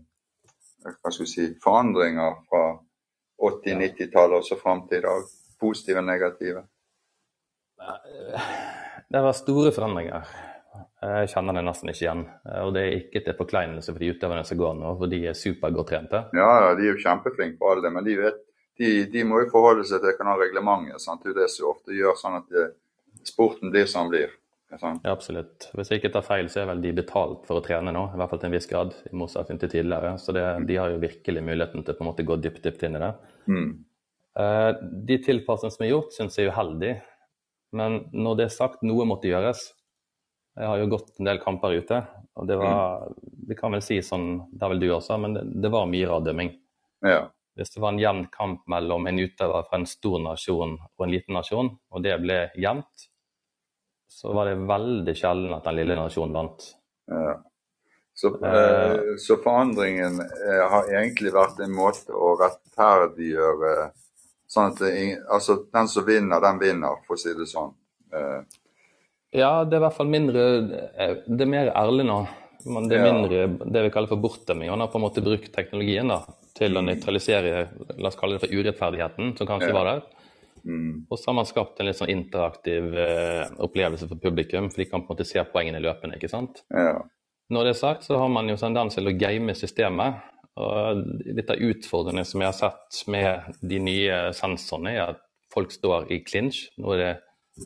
hva 0.86 1.12
skal 1.12 1.26
vi 1.26 1.32
si, 1.32 1.48
forandringer 1.64 2.42
fra 2.50 2.66
80-90-tallet 3.42 4.42
og 4.42 4.48
så 4.48 4.58
fram 4.60 4.86
til 4.90 5.02
i 5.02 5.06
dag? 5.06 5.32
Positive 5.60 6.02
og 6.02 6.06
negative? 6.06 6.66
Det 9.10 9.22
var 9.24 9.38
store 9.38 9.72
forandringer. 9.74 10.28
Jeg 11.06 11.30
kjenner 11.32 11.58
det 11.58 11.64
nesten 11.66 11.90
ikke 11.92 12.04
igjen. 12.04 12.24
Og 12.66 12.74
det 12.76 12.84
er 12.84 12.98
ikke 13.00 13.22
til 13.24 13.38
forkleinelse 13.38 13.94
for 13.94 14.04
de 14.04 14.12
utøverne 14.14 14.44
som 14.48 14.60
går 14.60 14.76
nå, 14.78 14.92
for 15.00 15.12
de 15.12 15.22
er 15.30 15.38
supergodt 15.38 15.90
trente. 15.94 16.22
Ja, 16.36 16.74
de 16.78 16.86
er 16.86 16.92
jo 16.92 17.02
kjempeflinke 17.02 17.60
på 17.62 17.72
alle 17.72 17.86
det, 17.86 17.94
men 17.96 18.08
de, 18.08 18.18
vet, 18.20 18.45
de, 18.80 18.90
de 19.12 19.24
må 19.28 19.44
jo 19.44 19.52
forholde 19.54 19.86
seg 19.88 20.04
til 20.04 20.32
reglementet. 20.40 21.04
Sant? 21.04 21.24
Det 21.24 21.34
er 21.34 21.44
det 21.44 21.52
som 21.54 21.70
ofte 21.72 21.96
gjør 21.96 22.18
sånn 22.20 22.40
at 22.42 22.50
det, 22.52 22.66
sporten 23.26 23.72
blir 23.74 23.88
som 23.90 24.10
den 24.10 24.16
blir. 24.16 24.36
Sånn. 24.76 24.98
Ja, 25.06 25.14
absolutt. 25.14 25.70
Hvis 25.78 25.92
jeg 25.92 26.02
ikke 26.02 26.12
tar 26.18 26.26
feil, 26.26 26.50
så 26.52 26.64
er 26.64 26.70
vel 26.72 26.82
de 26.84 26.92
betalt 26.98 27.46
for 27.48 27.62
å 27.62 27.64
trene 27.64 27.94
nå, 27.96 28.02
i 28.12 28.20
hvert 28.20 28.32
fall 28.32 28.42
til 28.42 28.50
en 28.50 28.56
viss 28.58 28.68
grad, 28.68 28.96
i 29.08 29.16
motsetning 29.16 29.60
til 29.62 29.72
tidligere. 29.72 30.16
Så 30.20 30.36
det, 30.36 30.44
de 30.68 30.80
har 30.82 30.92
jo 30.92 31.00
virkelig 31.04 31.44
muligheten 31.46 31.86
til 31.86 31.96
på 31.96 32.04
en 32.04 32.10
måte 32.10 32.26
gå 32.28 32.36
dypt, 32.44 32.64
dypt 32.66 32.84
inn 32.84 32.98
i 32.98 33.04
det. 33.06 33.12
Mm. 33.48 33.70
Eh, 34.42 34.72
de 35.08 35.20
tilpasningene 35.30 35.78
som 35.78 35.86
er 35.86 35.92
gjort, 35.94 36.12
syns 36.18 36.40
jeg 36.40 36.50
er 36.50 36.58
uheldig. 36.58 36.92
Men 37.80 38.02
når 38.12 38.40
det 38.40 38.48
er 38.50 38.58
sagt, 38.58 38.84
noe 38.88 39.08
måtte 39.08 39.32
gjøres. 39.32 39.70
Jeg 40.56 40.72
har 40.72 40.82
jo 40.82 40.92
gått 40.92 41.16
en 41.20 41.30
del 41.30 41.40
kamper 41.44 41.76
ute, 41.76 41.98
og 42.40 42.46
det 42.48 42.56
var 42.56 43.10
Vi 43.48 43.58
kan 43.60 43.74
vel 43.76 43.82
si 43.84 43.98
sånn, 44.04 44.46
det 44.56 44.64
har 44.64 44.72
vel 44.72 44.80
du 44.80 44.88
også, 44.96 45.18
men 45.20 45.36
det, 45.36 45.44
det 45.64 45.72
var 45.72 45.88
mye 45.92 46.08
raddømming. 46.10 46.54
Ja. 47.06 47.26
Hvis 47.56 47.72
det 47.72 47.82
var 47.82 47.94
en 47.94 48.02
jevn 48.02 48.26
kamp 48.34 48.66
mellom 48.68 49.08
en 49.08 49.20
utøver 49.20 49.68
fra 49.68 49.80
en 49.80 49.88
stor 49.88 50.20
nasjon 50.20 50.76
og 50.82 51.06
en 51.06 51.14
liten 51.14 51.38
nasjon, 51.38 51.72
og 51.92 52.04
det 52.04 52.18
ble 52.20 52.40
jevnt, 52.60 53.06
så 54.12 54.34
var 54.36 54.50
det 54.50 54.64
veldig 54.68 55.16
sjelden 55.16 55.56
at 55.56 55.68
den 55.68 55.80
lille 55.80 56.00
nasjonen 56.00 56.36
vant. 56.36 56.72
ja. 57.12 57.36
Så, 58.16 58.30
eh, 58.46 59.18
så 59.20 59.36
forandringen 59.44 60.22
eh, 60.24 60.62
har 60.72 60.86
egentlig 60.88 61.34
vært 61.36 61.58
en 61.60 61.74
måte 61.76 62.16
å 62.16 62.30
rettferdiggjøre 62.40 63.74
sånn 64.48 64.72
at 64.72 64.80
det, 64.80 64.92
altså, 65.28 65.58
den 65.76 65.90
som 65.92 66.06
vinner, 66.08 66.40
den 66.40 66.62
vinner, 66.62 67.02
for 67.04 67.18
å 67.18 67.20
si 67.20 67.34
det 67.36 67.50
sånn. 67.52 67.74
Eh, 68.16 68.40
Ja, 69.36 69.66
det 69.68 69.76
er 69.76 69.82
i 69.82 69.84
hvert 69.84 69.98
fall 69.98 70.08
mindre 70.08 70.44
eh, 70.96 71.18
Det 71.28 71.44
er 71.44 71.50
mer 71.52 71.74
ærlig 71.76 72.06
nå. 72.08 72.22
Men 72.72 72.88
det 72.88 73.02
er 73.02 73.04
mindre 73.04 73.42
det 73.68 73.82
vi 73.84 73.92
kaller 73.92 74.10
for 74.10 74.22
bortdømming. 74.24 74.72
Man 74.72 74.86
har 74.86 74.94
på 74.94 74.98
en 74.98 75.04
måte 75.04 75.22
brukt 75.26 75.52
teknologien 75.54 76.08
da, 76.10 76.22
til 76.56 76.78
å 76.78 76.84
nøytralisere 76.86 77.66
la 78.00 78.08
oss 78.08 78.16
kalle 78.20 78.38
det 78.38 78.46
for 78.48 78.56
urettferdigheten 78.56 79.34
som 79.38 79.48
kanskje 79.48 79.70
Ja. 79.70 79.74
var 79.74 79.86
der. 79.90 80.04
mm, 80.66 81.06
Og 81.12 81.18
så 81.20 81.28
har 81.28 81.34
man 81.36 81.46
skapt 81.46 81.80
en 81.80 81.86
litt 81.86 81.96
sånn 82.00 82.10
interaktiv 82.10 82.96
eh, 82.98 83.50
opplevelse 83.60 84.08
for 84.08 84.16
publikum, 84.18 84.70
for 84.72 84.78
de 84.82 84.86
kan 84.90 85.02
på 85.04 85.12
en 85.12 85.18
måte 85.18 85.26
se 85.28 85.44
poengene 85.44 85.82
løpende. 85.84 86.16
ikke 86.16 86.30
sant? 86.30 86.64
ja. 86.72 87.02
Når 87.52 87.64
det 87.64 87.70
er 87.76 87.80
sagt, 87.80 88.04
så 88.04 88.18
har 88.18 88.28
man 88.30 88.48
jo 88.50 88.56
tendens 88.58 88.96
til 88.96 89.06
å 89.06 89.18
game 89.20 89.54
systemet. 89.54 90.16
Og 90.58 91.04
litt 91.28 91.50
av 91.52 91.58
utfordringene 91.58 92.26
som 92.26 92.42
jeg 92.42 92.48
har 92.48 92.54
sett 92.58 93.04
med 93.08 93.44
de 93.62 93.78
nye 93.80 94.34
sensorene, 94.34 94.96
er 94.96 95.10
at 95.10 95.20
folk 95.54 95.70
står 95.70 96.10
i 96.12 96.24
clinch. 96.24 96.70
Nå 96.80 96.94
er 96.96 96.98
det 96.98 97.22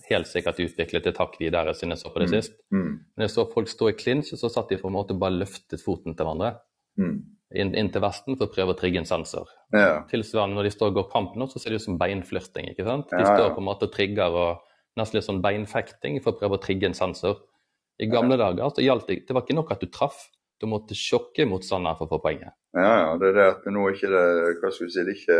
helt 0.09 0.27
sikkert 0.27 0.59
utviklet 0.59 1.07
et 1.07 1.17
hakk 1.17 1.37
videre 1.39 1.71
siden 1.73 1.91
jeg 1.95 1.99
så 2.01 2.11
på 2.13 2.19
det 2.19 2.29
sist. 2.29 2.51
Mm, 2.73 2.99
Når 3.15 3.23
jeg 3.23 3.29
så 3.29 3.45
folk 3.53 3.67
stå 3.69 3.89
i 3.89 3.93
clinch, 3.93 4.33
så 4.35 4.49
satt 4.51 4.67
de 4.69 4.77
på 4.77 4.87
en 4.89 4.93
måte 4.97 5.17
bare 5.17 5.31
løftet 5.39 5.79
foten 5.81 6.13
til 6.13 6.25
hverandre 6.25 6.59
mm, 6.99 7.23
inn, 7.55 7.73
inn 7.75 7.89
til 7.93 8.01
vesten 8.03 8.37
for 8.37 8.47
å 8.47 8.53
prøve 8.53 8.73
å 8.75 8.77
trigge 8.79 9.01
en 9.01 9.09
sensor. 9.09 9.49
ja. 9.73 10.03
Tilsvarende 10.09 10.55
når 10.59 10.69
de 10.69 10.71
står 10.75 10.91
og 10.91 10.97
går 10.99 11.07
kamp 11.11 11.35
nå, 11.35 11.47
så 11.49 11.59
ser 11.59 11.73
det 11.73 11.81
ut 11.81 11.87
som 11.87 11.97
beinflørting. 11.99 12.69
ikke 12.73 12.85
sant? 12.85 13.09
De 13.09 13.21
Ja, 13.23 13.35
står 13.35 13.55
på 13.55 13.61
en 13.63 13.69
måte 13.69 13.87
og 13.89 13.93
trigger 13.93 14.29
og 14.31 14.65
nesten 14.97 15.17
litt 15.19 15.25
sånn 15.27 15.41
beinfekting 15.41 16.19
for 16.21 16.33
å 16.33 16.39
prøve 16.39 16.57
å 16.59 16.61
trigge 16.61 16.85
en 16.89 16.97
sensor. 16.97 17.39
I 17.99 18.07
gamle 18.07 18.37
dager 18.39 18.69
så 18.71 18.81
gjaldt 18.83 19.07
det 19.07 19.27
Det 19.27 19.33
var 19.35 19.43
ikke 19.43 19.55
nok 19.57 19.71
at 19.71 19.81
du 19.81 19.87
traff, 19.87 20.29
du 20.59 20.67
måtte 20.67 20.95
sjokke 20.95 21.45
motstanderen 21.47 21.97
for 21.97 22.05
å 22.07 22.13
få 22.17 22.21
poenget. 22.23 22.53
Ja, 22.75 22.93
ja, 23.07 23.17
det 23.17 23.29
er 23.29 23.33
det 23.33 23.47
at 23.55 23.65
nå 23.71 23.87
er 23.87 23.95
ikke 23.95 24.11
det 24.11 24.59
hva 24.61 24.71
skal 24.71 24.85
vi 24.87 24.91
si, 24.91 25.03
det 25.03 25.13
er 25.13 25.19
ikke, 25.19 25.39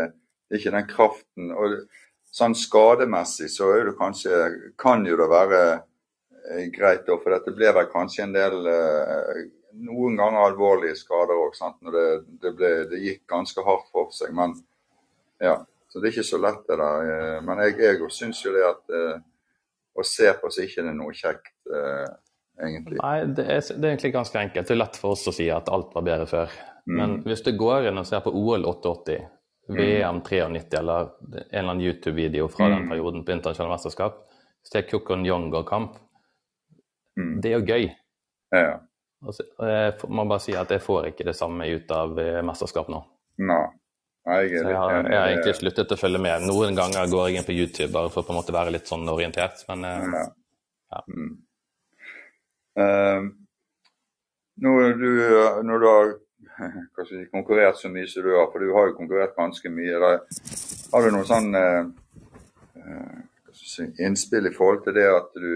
det 0.49 0.55
er 0.55 0.59
ikke 0.61 0.75
den 0.77 0.87
kraften. 0.87 1.51
og 1.51 1.79
Sånn 2.31 2.53
skademessig 2.53 3.49
så 3.49 3.71
er 3.73 3.87
det 3.89 3.97
kanskje, 3.97 4.29
kan 4.77 5.01
jo 5.05 5.15
det 5.17 5.29
være 5.31 5.61
eh, 5.73 6.67
greit, 6.69 7.05
da, 7.07 7.15
for 7.17 7.33
dette 7.33 7.55
ble 7.57 7.71
vel 7.73 7.87
kanskje 7.89 8.23
en 8.27 8.35
del 8.35 8.67
eh, 8.69 9.39
Noen 9.73 10.15
ganger 10.17 10.47
alvorlige 10.47 10.95
skader 10.97 11.37
òg, 11.37 11.57
det, 11.93 12.05
det, 12.41 12.53
ble, 12.57 12.69
det 12.89 12.99
gikk 13.03 13.27
ganske 13.29 13.63
hardt 13.65 13.89
for 13.91 14.09
seg. 14.11 14.33
Men 14.33 14.55
ja, 15.41 15.59
så 15.89 15.99
det 15.99 16.09
er 16.09 16.15
ikke 16.17 16.27
så 16.31 16.39
lett 16.41 16.63
det 16.67 16.77
der. 16.79 17.11
eh, 17.13 17.41
Men 17.45 17.61
jeg, 17.63 17.77
jeg 17.79 18.09
syns 18.11 18.41
jo 18.45 18.53
det 18.55 18.65
at 18.65 18.89
eh, 18.89 19.19
å 19.95 20.03
se 20.03 20.33
på 20.41 20.49
så 20.51 20.63
ikke 20.65 20.83
det 20.85 20.89
er 20.93 20.97
noe 20.97 21.13
kjekt, 21.13 21.53
eh, 21.69 22.07
egentlig. 22.65 22.99
Nei, 23.01 23.25
det 23.25 23.45
er, 23.45 23.61
det 23.61 23.85
er 23.85 23.93
egentlig 23.93 24.13
ganske 24.13 24.39
enkelt. 24.41 24.67
Det 24.67 24.75
er 24.75 24.81
lett 24.83 24.97
for 25.01 25.15
oss 25.15 25.27
å 25.29 25.35
si 25.35 25.49
at 25.53 25.69
alt 25.69 25.93
var 25.95 26.07
bedre 26.07 26.27
før. 26.29 26.53
Men 26.89 27.19
hvis 27.27 27.43
du 27.45 27.51
går 27.53 27.89
inn 27.91 28.01
og 28.01 28.07
ser 28.09 28.23
på 28.25 28.31
OL 28.33 28.63
88, 28.65 29.19
VM 29.69 30.23
93 30.25 30.79
eller 30.79 31.11
en 31.29 31.33
eller 31.37 31.59
annen 31.69 31.83
YouTube-video 31.85 32.47
fra 32.49 32.71
den 32.71 32.87
perioden 32.89 33.21
på 33.25 33.35
internasjonale 33.35 33.75
mesterskap, 33.75 34.23
er 34.75 34.87
Kukon 34.89 35.25
Yongo-kamp, 35.25 35.97
Mm. 37.19 37.41
det 37.41 37.49
er 37.51 37.57
jo 37.59 37.65
gøy. 37.65 37.85
Ja. 38.55 38.79
Altså, 39.25 39.43
jeg 39.67 40.09
må 40.15 40.23
bare 40.29 40.43
si 40.43 40.55
at 40.55 40.71
jeg 40.71 40.83
får 40.83 41.09
ikke 41.11 41.27
det 41.27 41.35
samme 41.35 41.67
ut 41.67 41.91
av 41.91 42.19
eh, 42.23 42.39
mesterskap 42.45 42.87
nå. 42.91 43.01
Nei, 43.39 43.59
jeg 44.29 44.61
jeg 44.61 44.75
har, 44.75 44.93
jeg 45.03 45.19
har 45.19 45.31
egentlig 45.33 45.55
sluttet 45.57 45.91
å 45.95 45.99
følge 45.99 46.21
med. 46.23 46.45
Noen 46.47 46.77
ganger 46.77 47.09
går 47.11 47.29
jeg 47.29 47.39
inn 47.39 47.47
på 47.47 47.55
YouTube 47.55 47.91
bare 47.95 48.11
for 48.13 48.23
å 48.23 48.27
på 48.27 48.35
en 48.35 48.39
måte 48.39 48.55
være 48.55 48.73
litt 48.75 48.87
sånn 48.89 49.07
orientert, 49.11 49.63
men 49.71 49.87
eh, 49.89 50.09
Ja. 50.19 50.25
Ja. 50.89 51.03
Mm. 51.05 51.35
Uh, 52.79 53.25
når, 54.63 54.93
du, 54.97 55.09
når 55.67 55.83
du 55.83 55.87
har 55.87 56.13
si, 57.09 57.25
konkurrert 57.31 57.77
så 57.79 57.91
mye 57.91 58.07
som 58.07 58.23
du 58.25 58.31
har, 58.35 58.47
for 58.51 58.63
du 58.63 58.73
har 58.75 58.89
jo 58.89 58.97
konkurrert 58.97 59.35
ganske 59.37 59.71
mye, 59.73 59.95
Eller, 59.95 60.23
har 60.91 61.05
du 61.05 61.11
noen 61.13 61.27
sånn 61.29 61.59
eh, 61.59 61.83
eh, 62.79 63.85
innspill 64.05 64.49
i 64.49 64.55
forhold 64.55 64.83
til 64.87 64.97
det 64.97 65.07
at 65.11 65.29
du 65.35 65.51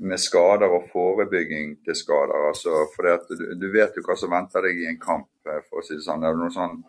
med 0.00 0.20
skader 0.20 0.68
og 0.68 0.88
forebygging 0.92 1.78
til 1.84 1.96
skader. 1.96 2.48
altså 2.48 2.86
for 2.94 3.08
det 3.08 3.38
du, 3.38 3.44
du 3.62 3.70
vet 3.72 3.96
jo 3.96 4.04
hva 4.04 4.16
som 4.18 4.34
venter 4.34 4.66
deg 4.68 4.82
i 4.82 4.88
en 4.90 5.00
kamp. 5.00 5.30
eh, 5.48 5.62
for 5.68 5.80
å 5.80 5.86
si 5.86 5.96
det 5.96 6.04
sånn. 6.04 6.24
Er 6.24 6.34
det 6.34 6.42
noe 6.42 6.52
sånn, 6.52 6.82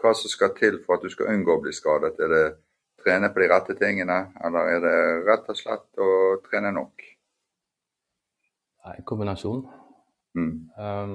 Hva 0.00 0.12
som 0.12 0.28
skal 0.28 0.50
til 0.56 0.78
for 0.84 0.98
at 0.98 1.04
du 1.04 1.08
skal 1.08 1.30
unngå 1.32 1.54
å 1.56 1.62
bli 1.64 1.72
skadet? 1.72 2.18
Er 2.20 2.28
det 2.28 2.44
trene 3.00 3.30
på 3.32 3.40
de 3.40 3.48
rette 3.48 3.76
tingene, 3.76 4.18
eller 4.44 4.68
er 4.74 4.80
det 4.84 4.98
rett 5.24 5.48
og 5.48 5.56
slett 5.56 6.00
å 6.00 6.10
trene 6.44 6.72
nok? 6.76 7.04
nei, 8.84 8.98
kombinasjon. 9.08 9.62
Mm. 10.36 10.52
Um, 10.76 11.14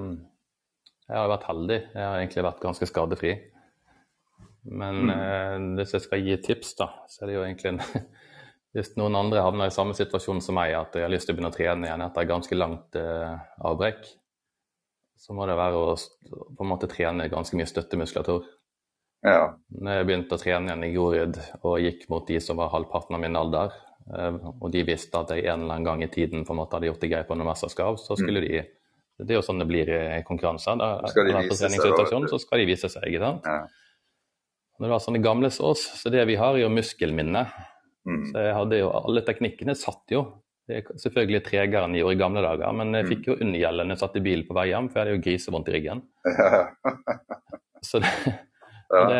jeg 1.05 1.17
har 1.17 1.29
vært 1.29 1.47
heldig. 1.49 1.79
Jeg 1.93 2.05
har 2.05 2.17
egentlig 2.17 2.45
vært 2.45 2.63
ganske 2.63 2.87
skadefri. 2.89 3.35
Men 4.69 5.09
eh, 5.09 5.55
hvis 5.77 5.93
jeg 5.95 6.05
skal 6.05 6.25
gi 6.25 6.37
tips, 6.43 6.73
da, 6.81 6.89
så 7.09 7.23
er 7.23 7.29
det 7.29 7.37
jo 7.37 7.45
egentlig 7.45 7.71
en 7.71 7.81
Hvis 8.75 8.91
noen 8.99 9.17
andre 9.17 9.41
havner 9.41 9.71
i 9.71 9.73
samme 9.73 9.95
situasjon 9.97 10.43
som 10.45 10.57
meg, 10.59 10.75
at 10.77 10.93
jeg 10.93 11.07
har 11.07 11.11
lyst 11.11 11.25
til 11.25 11.33
å 11.33 11.37
begynne 11.37 11.49
å 11.49 11.55
trene 11.55 11.87
igjen 11.87 12.03
etter 12.05 12.25
et 12.25 12.29
ganske 12.29 12.57
langt 12.57 12.97
eh, 12.99 13.39
avbrekk, 13.65 14.03
så 15.19 15.35
må 15.35 15.47
det 15.49 15.57
være 15.59 15.79
å 15.79 15.95
på 15.97 16.63
en 16.63 16.69
måte 16.69 16.87
trene 16.91 17.27
ganske 17.31 17.57
mye 17.57 17.67
støttemuskulatur. 17.67 18.45
Ja. 19.25 19.49
Når 19.73 19.97
jeg 19.97 20.07
begynte 20.07 20.37
å 20.37 20.41
trene 20.41 20.69
igjen 20.69 20.85
i 20.85 20.91
Grorud 20.93 21.39
og 21.59 21.81
gikk 21.83 22.05
mot 22.13 22.29
de 22.29 22.37
som 22.43 22.61
var 22.61 22.71
halvparten 22.71 23.17
av 23.17 23.23
min 23.25 23.35
alder, 23.35 23.73
eh, 24.13 24.37
og 24.53 24.69
de 24.75 24.85
visste 24.87 25.17
at 25.17 25.33
jeg 25.33 25.47
en 25.47 25.65
eller 25.65 25.79
annen 25.79 25.89
gang 25.89 26.05
i 26.05 26.11
tiden 26.13 26.45
på 26.45 26.53
en 26.53 26.61
måte 26.61 26.77
hadde 26.77 26.91
gjort 26.91 27.01
det 27.03 27.11
greit 27.15 27.27
på 27.31 27.39
noen 27.39 27.49
mesterskap, 27.49 27.97
så 27.99 28.19
skulle 28.19 28.45
de 28.45 28.67
Det 29.19 29.33
er 29.33 29.41
jo 29.41 29.43
sånn 29.43 29.59
det 29.59 29.65
blir 29.67 29.89
i 29.91 30.23
konkurranser. 30.23 30.79
Skal 31.11 31.27
de 31.27 31.33
vise 31.41 31.57
seg, 31.59 32.29
så 32.31 32.37
skal 32.39 32.61
de 32.61 32.67
vise 32.69 32.87
seg, 32.87 33.03
ikke 33.09 33.19
sant. 33.25 33.49
ja. 33.49 33.65
Når 34.79 34.87
det 34.87 34.93
var 34.93 35.01
sånne 35.03 35.19
gamle 35.19 35.49
sås 35.51 35.67
oss, 35.67 35.81
så 35.99 36.09
det 36.13 36.21
vi 36.29 36.37
har, 36.39 36.55
er 36.55 36.63
jo 36.63 36.69
muskelminne. 36.71 37.41
Mm. 38.07 38.21
Så 38.31 38.43
jeg 38.45 38.53
hadde 38.55 38.77
jo, 38.79 38.89
Alle 38.95 39.21
teknikkene 39.27 39.75
satt 39.75 40.13
jo. 40.13 40.21
Det 40.69 40.77
er 40.83 40.99
selvfølgelig 41.01 41.41
tregere 41.47 41.83
enn 41.87 41.95
de 41.97 41.99
gjorde 42.03 42.15
i 42.15 42.19
gamle 42.21 42.41
dager, 42.45 42.73
men 42.77 42.93
jeg 42.93 43.07
fikk 43.09 43.27
jo 43.31 43.35
undergjelde 43.41 43.85
når 43.87 43.95
jeg 43.95 44.01
satt 44.03 44.17
i 44.19 44.21
bilen 44.27 44.45
på 44.47 44.53
vei 44.53 44.67
hjem, 44.69 44.89
for 44.91 44.99
jeg 44.99 45.05
hadde 45.07 45.15
jo 45.17 45.23
grisevondt 45.25 45.71
i 45.71 45.73
ryggen. 45.77 46.03
Så 47.89 48.01
det, 48.03 48.11
Ja. 48.89 49.01
det, 49.05 49.17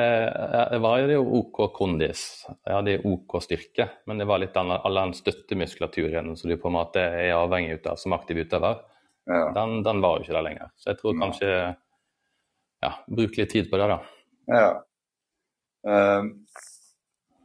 jeg 0.74 0.82
var 0.82 1.02
jo 1.14 1.20
OK 1.40 1.58
kondis, 1.78 2.22
jeg 2.66 2.74
hadde 2.74 2.96
OK 3.06 3.36
styrke, 3.46 3.86
men 4.10 4.18
det 4.18 4.26
var 4.26 4.40
litt 4.42 4.54
den, 4.58 4.72
all 4.74 4.96
den 4.98 5.12
støttemuskulaturen 5.14 6.32
som 6.38 6.50
du 6.50 6.56
på 6.58 6.72
en 6.72 6.74
måte 6.80 7.04
er 7.04 7.36
avhengig 7.38 7.76
av 7.86 8.00
som 8.02 8.16
aktiv 8.18 8.40
utøver, 8.42 8.80
Ja. 9.30 9.44
den, 9.54 9.84
den 9.86 10.02
var 10.02 10.18
jo 10.18 10.24
ikke 10.26 10.34
der 10.40 10.46
lenger. 10.48 10.72
Så 10.78 10.90
jeg 10.90 10.98
tror 11.04 11.20
kanskje 11.22 11.50
ja, 12.82 12.92
bruk 13.14 13.38
litt 13.38 13.52
tid 13.54 13.70
på 13.70 13.78
det, 13.78 13.90
da. 13.94 14.00
ja. 14.58 14.72
Ehm, 15.86 16.32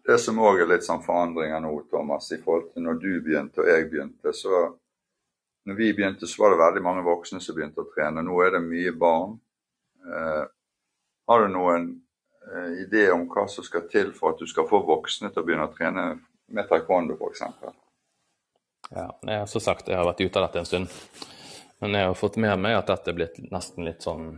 det 0.07 0.19
som 0.21 0.41
òg 0.43 0.63
er 0.63 0.69
litt 0.69 0.85
sånn 0.85 1.03
forandringer 1.05 1.63
nå, 1.65 1.73
Thomas, 1.91 2.31
i 2.33 2.41
forhold 2.43 2.73
til 2.73 2.85
når 2.85 2.99
du 3.01 3.13
begynte 3.25 3.63
og 3.63 3.71
jeg 3.71 3.87
begynte, 3.91 4.35
så 4.37 4.67
når 5.65 5.79
vi 5.79 5.93
begynte, 5.97 6.27
så 6.29 6.43
var 6.43 6.53
det 6.53 6.61
veldig 6.61 6.83
mange 6.85 7.05
voksne 7.07 7.41
som 7.41 7.57
begynte 7.57 7.81
å 7.81 7.89
trene. 7.89 8.21
Nå 8.25 8.37
er 8.45 8.53
det 8.53 8.61
mye 8.67 8.93
barn. 9.01 9.39
Eh, 10.05 10.43
har 11.31 11.41
du 11.41 11.55
noen 11.55 11.87
eh, 12.51 12.83
idé 12.83 13.07
om 13.15 13.25
hva 13.33 13.47
som 13.49 13.65
skal 13.65 13.87
til 13.89 14.13
for 14.13 14.35
at 14.35 14.43
du 14.45 14.51
skal 14.51 14.69
få 14.69 14.83
voksne 14.85 15.33
til 15.33 15.41
å 15.41 15.47
begynne 15.47 15.71
å 15.71 15.73
trene 15.73 16.05
med 16.53 16.69
taekwondo, 16.69 17.17
f.eks.? 17.17 17.47
Ja, 18.91 19.09
jeg 19.09 19.41
har 19.41 19.49
så 19.49 19.65
sagt, 19.65 19.89
jeg 19.89 19.97
har 19.97 20.05
vært 20.05 20.21
ute 20.21 20.37
av 20.37 20.51
dette 20.51 20.61
en 20.61 20.69
stund. 20.69 21.01
Men 21.81 21.97
jeg 21.97 22.11
har 22.11 22.21
fått 22.21 22.37
med 22.45 22.61
meg 22.61 22.77
at 22.77 22.93
dette 22.93 23.15
er 23.15 23.17
blitt 23.17 23.41
nesten 23.49 23.89
litt 23.89 24.05
sånn 24.05 24.35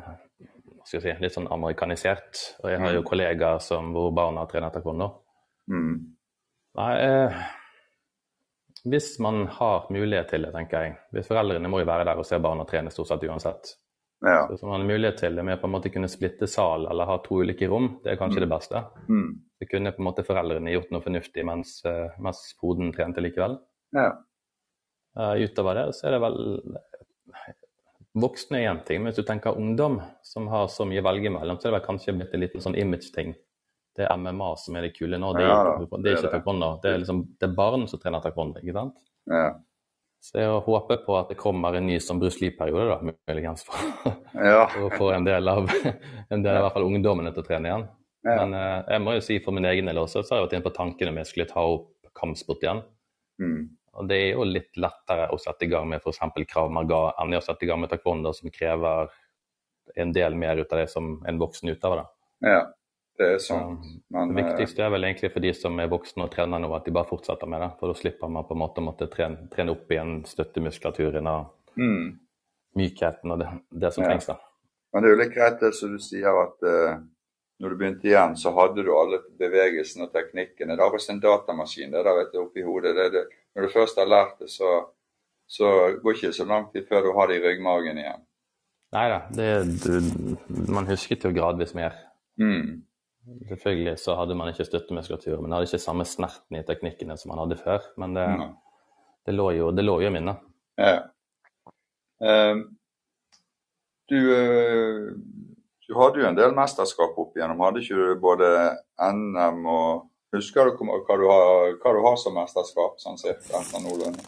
skal 0.86 1.00
jeg 1.00 1.02
si, 1.02 1.22
litt 1.24 1.34
sånn 1.34 1.50
amerikanisert. 1.50 2.42
Og 2.62 2.70
jeg 2.70 2.78
har 2.78 2.94
jo 2.94 3.02
kollegaer 3.06 3.58
som, 3.58 3.90
hvor 3.90 4.12
barna 4.14 4.46
trener 4.46 4.70
taekwondo. 4.70 5.10
Mm. 5.72 5.94
Nei, 6.76 6.90
eh, 7.02 7.40
hvis 8.86 9.18
man 9.18 9.46
har 9.46 9.88
mulighet 9.90 10.28
til 10.30 10.46
det, 10.46 10.52
tenker 10.54 10.84
jeg. 10.84 10.98
Hvis 11.16 11.26
Foreldrene 11.30 11.70
må 11.72 11.80
jo 11.82 11.88
være 11.88 12.06
der 12.06 12.20
og 12.20 12.28
se 12.28 12.38
barna 12.42 12.66
trene 12.68 12.92
stort 12.94 13.10
sett 13.10 13.24
uansett. 13.26 13.72
Ja. 14.24 14.46
Så 14.46 14.52
Hvis 14.52 14.62
man 14.62 14.80
har 14.80 14.86
mulighet 14.86 15.18
til 15.20 15.36
det 15.36 15.44
med 15.44 15.60
på 15.60 15.66
en 15.68 15.74
måte 15.74 15.90
kunne 15.92 16.08
splitte 16.08 16.46
sal 16.48 16.86
eller 16.90 17.08
ha 17.08 17.18
to 17.24 17.40
ulike 17.42 17.68
rom, 17.68 17.96
det 18.04 18.12
er 18.12 18.20
kanskje 18.20 18.44
det 18.44 18.50
beste. 18.52 18.84
Mm. 19.08 19.28
Så 19.58 19.68
kunne 19.70 19.92
på 19.92 20.02
en 20.02 20.08
måte 20.08 20.24
foreldrene 20.26 20.72
gjort 20.72 20.92
noe 20.94 21.04
fornuftig 21.04 21.44
mens, 21.48 21.80
eh, 21.88 22.14
mens 22.22 22.44
hoden 22.62 22.94
trente 22.96 23.24
likevel. 23.24 23.58
ja. 23.96 24.14
Uh, 25.16 25.32
utover 25.40 25.78
det 25.78 25.84
så 25.96 26.10
er 26.10 26.12
det 26.12 26.18
vel 26.20 26.34
Voksne 28.20 28.58
er 28.60 28.66
én 28.68 28.82
ting, 28.84 29.00
men 29.00 29.08
hvis 29.08 29.20
du 29.20 29.28
tenker 29.28 29.56
ungdom 29.56 29.98
som 30.24 30.48
har 30.48 30.68
så 30.72 30.84
mye 30.88 31.00
å 31.00 31.04
velge 31.04 31.32
mellom, 31.32 31.56
så 31.56 31.68
er 31.68 31.72
det 31.72 31.78
vel 31.78 31.86
kanskje 31.86 32.14
blitt 32.16 32.34
en 32.36 32.42
liten 32.42 32.64
sånn 32.64 32.76
image-ting. 32.80 33.34
Det 33.96 34.06
er 34.06 34.18
MMA 34.20 34.50
som 34.60 34.76
er 34.76 34.86
det 34.86 34.94
kule 34.96 35.18
nå. 35.20 35.32
Det 35.36 35.44
er, 35.44 35.50
Ja 35.50 35.62
da, 35.64 35.86
det 36.02 36.10
er 36.10 36.18
ikke 36.18 36.34
taekwondo. 36.34 36.72
Det 36.82 36.90
er, 36.92 37.00
liksom, 37.02 37.22
det 37.40 37.48
er 37.48 37.56
barn 37.56 37.86
som 37.90 38.02
trener 38.02 38.24
taekwondo, 38.24 38.60
ikke 38.62 38.76
sant? 38.76 39.00
Ja. 39.30 39.46
Så 40.26 40.40
jeg 40.40 40.54
håper 40.66 41.02
på 41.06 41.14
at 41.18 41.28
det 41.30 41.36
kommer 41.38 41.76
en 41.76 41.86
ny 41.86 41.98
som 42.02 42.18
Bruce 42.18 42.40
Lee-periode, 42.42 42.86
da, 42.90 43.14
muligens, 43.30 43.62
for, 43.66 43.78
ja. 44.34 44.64
for 44.72 44.88
å 44.88 44.98
få 44.98 45.10
en 45.14 45.26
del 45.28 45.48
av 45.52 45.68
en 45.70 46.42
del 46.42 46.50
av 46.52 46.58
i 46.58 46.64
hvert 46.64 46.74
fall 46.74 46.88
ungdommene 46.88 47.32
til 47.34 47.44
å 47.44 47.46
trene 47.46 47.70
igjen. 47.70 47.86
Ja. 48.26 48.36
Men 48.40 48.56
eh, 48.58 48.78
jeg 48.96 49.04
må 49.04 49.14
jo 49.14 49.22
si 49.22 49.38
for 49.44 49.54
min 49.54 49.68
egen 49.70 49.86
del 49.86 50.00
også, 50.02 50.24
så 50.24 50.34
har 50.34 50.40
jeg 50.40 50.48
vært 50.48 50.56
inne 50.58 50.66
på 50.66 50.76
tanken 50.78 51.12
om 51.12 51.20
jeg 51.20 51.30
skulle 51.30 51.50
ta 51.50 51.62
opp 51.76 51.92
kampsport 52.16 52.64
igjen. 52.64 52.82
Mm. 53.42 53.60
Og 53.96 54.08
det 54.10 54.18
er 54.18 54.32
jo 54.34 54.48
litt 54.48 54.80
lettere 54.80 55.28
å 55.32 55.38
sette 55.40 55.64
i 55.64 55.70
gang 55.72 55.86
med 55.88 56.02
f.eks. 56.02 56.20
Krav 56.50 56.72
Maga 56.74 57.04
enn 57.22 57.36
å 57.38 57.44
sette 57.44 57.64
i 57.64 57.70
gang 57.70 57.80
med 57.84 57.92
taekwondo, 57.92 58.32
som 58.36 58.52
krever 58.52 59.12
en 59.96 60.12
del 60.12 60.34
mer 60.36 60.58
ut 60.58 60.72
av 60.74 60.82
det 60.82 60.88
som 60.90 61.20
en 61.22 61.38
voksen 61.40 61.70
utøver. 61.70 62.02
ja. 62.44 62.64
Det 63.16 63.28
er 63.34 63.38
sant. 63.40 63.86
Men 64.12 64.32
det 64.32 64.42
eh, 64.42 64.46
viktigste 64.50 64.84
er 64.84 64.92
vel 64.92 65.08
egentlig 65.08 65.32
for 65.32 65.44
de 65.44 65.52
som 65.56 65.78
er 65.80 65.90
voksne 65.92 66.26
og 66.26 66.32
trener 66.34 66.60
nå, 66.60 66.68
at 66.76 66.84
de 66.84 66.94
bare 66.94 67.08
fortsetter 67.08 67.48
med 67.50 67.62
det. 67.64 67.70
For 67.80 67.92
da 67.92 67.98
slipper 67.98 68.32
man 68.32 68.46
på 68.48 68.56
en 68.56 68.62
måte 68.62 68.82
å 68.82 68.86
måtte 68.86 69.08
trene, 69.12 69.48
trene 69.52 69.72
opp 69.72 69.92
igjen 69.92 70.18
støttemuskulaturen 70.28 71.30
og 71.32 71.80
mm. 71.80 72.06
mykheten 72.80 73.32
og 73.32 73.40
det, 73.42 73.50
det 73.70 73.92
som 73.94 74.04
Ja. 74.04 74.10
trengs. 74.10 74.28
da. 74.32 74.38
Men 74.92 75.02
det 75.02 75.08
er 75.08 75.14
jo 75.14 75.22
litt 75.22 75.34
greit 75.34 75.60
det 75.60 75.72
som 75.76 75.92
du 75.92 76.00
sier, 76.00 76.40
at 76.42 76.68
uh, 76.68 77.00
når 77.60 77.72
du 77.72 77.76
begynte 77.80 78.08
igjen, 78.08 78.36
så 78.36 78.52
hadde 78.56 78.84
du 78.84 78.92
alle 78.96 79.22
bevegelsene 79.40 80.06
og 80.06 80.12
teknikkene. 80.12 80.76
Det 80.76 80.84
er 80.84 80.92
bare 80.92 81.12
en 81.12 81.20
datamaskin. 81.20 81.90
det 81.90 82.04
der 82.04 82.16
vet 82.20 82.32
du, 82.32 82.38
oppi 82.44 82.64
hodet. 82.64 82.94
Det, 82.96 83.10
det. 83.12 83.24
Når 83.56 83.62
du 83.66 83.72
først 83.72 83.98
har 83.98 84.08
lært 84.08 84.38
det, 84.40 84.50
så, 84.52 84.72
så 85.48 85.72
går 86.02 86.14
ikke 86.14 86.32
så 86.32 86.44
lang 86.44 86.68
tid 86.72 86.86
før 86.88 87.02
du 87.02 87.12
har 87.16 87.28
det 87.28 87.40
i 87.40 87.44
ryggmagen 87.44 87.98
igjen. 87.98 88.24
Nei 88.94 89.06
da, 89.10 89.18
man 90.72 90.86
husket 90.86 91.24
jo 91.24 91.32
gradvis 91.34 91.74
mer. 91.74 91.96
Mm. 92.40 92.84
Selvfølgelig 93.26 93.98
så 93.98 94.14
hadde 94.18 94.36
man 94.38 94.52
ikke 94.52 94.64
støttemuskulatur, 94.68 95.40
men 95.42 95.52
hadde 95.52 95.66
ikke 95.66 95.82
samme 95.82 96.04
snerten 96.06 96.58
i 96.58 96.62
teknikkene 96.66 97.16
som 97.18 97.32
man 97.32 97.40
hadde 97.42 97.58
før. 97.58 97.82
Men 97.98 98.14
det, 98.14 98.26
Mm. 98.28 98.56
det, 99.26 99.34
lå, 99.34 99.50
jo, 99.56 99.70
det 99.74 99.84
lå 99.84 100.00
jo 100.02 100.06
i 100.08 100.14
minnet. 100.14 100.42
Ja. 100.78 101.08
Eh, 102.22 102.56
du, 104.08 104.18
eh, 104.36 105.10
du 105.88 105.94
hadde 105.98 106.20
jo 106.22 106.28
en 106.28 106.38
del 106.38 106.54
mesterskap 106.54 107.18
opp 107.18 107.36
igjennom. 107.36 107.60
Hadde 107.60 107.82
ikke 107.82 107.96
du 107.98 108.20
både 108.20 108.76
NM 108.98 109.66
og 109.66 110.10
Husker 110.34 110.64
du 110.66 110.72
hva 110.84 111.16
du 111.16 111.22
har, 111.30 111.76
hva 111.80 111.92
du 111.94 112.00
har 112.02 112.16
som 112.20 112.34
mesterskap, 112.34 112.98
sånn 113.00 113.16
sett, 113.16 113.46
etter 113.46 113.80
noenlunde? 113.80 114.20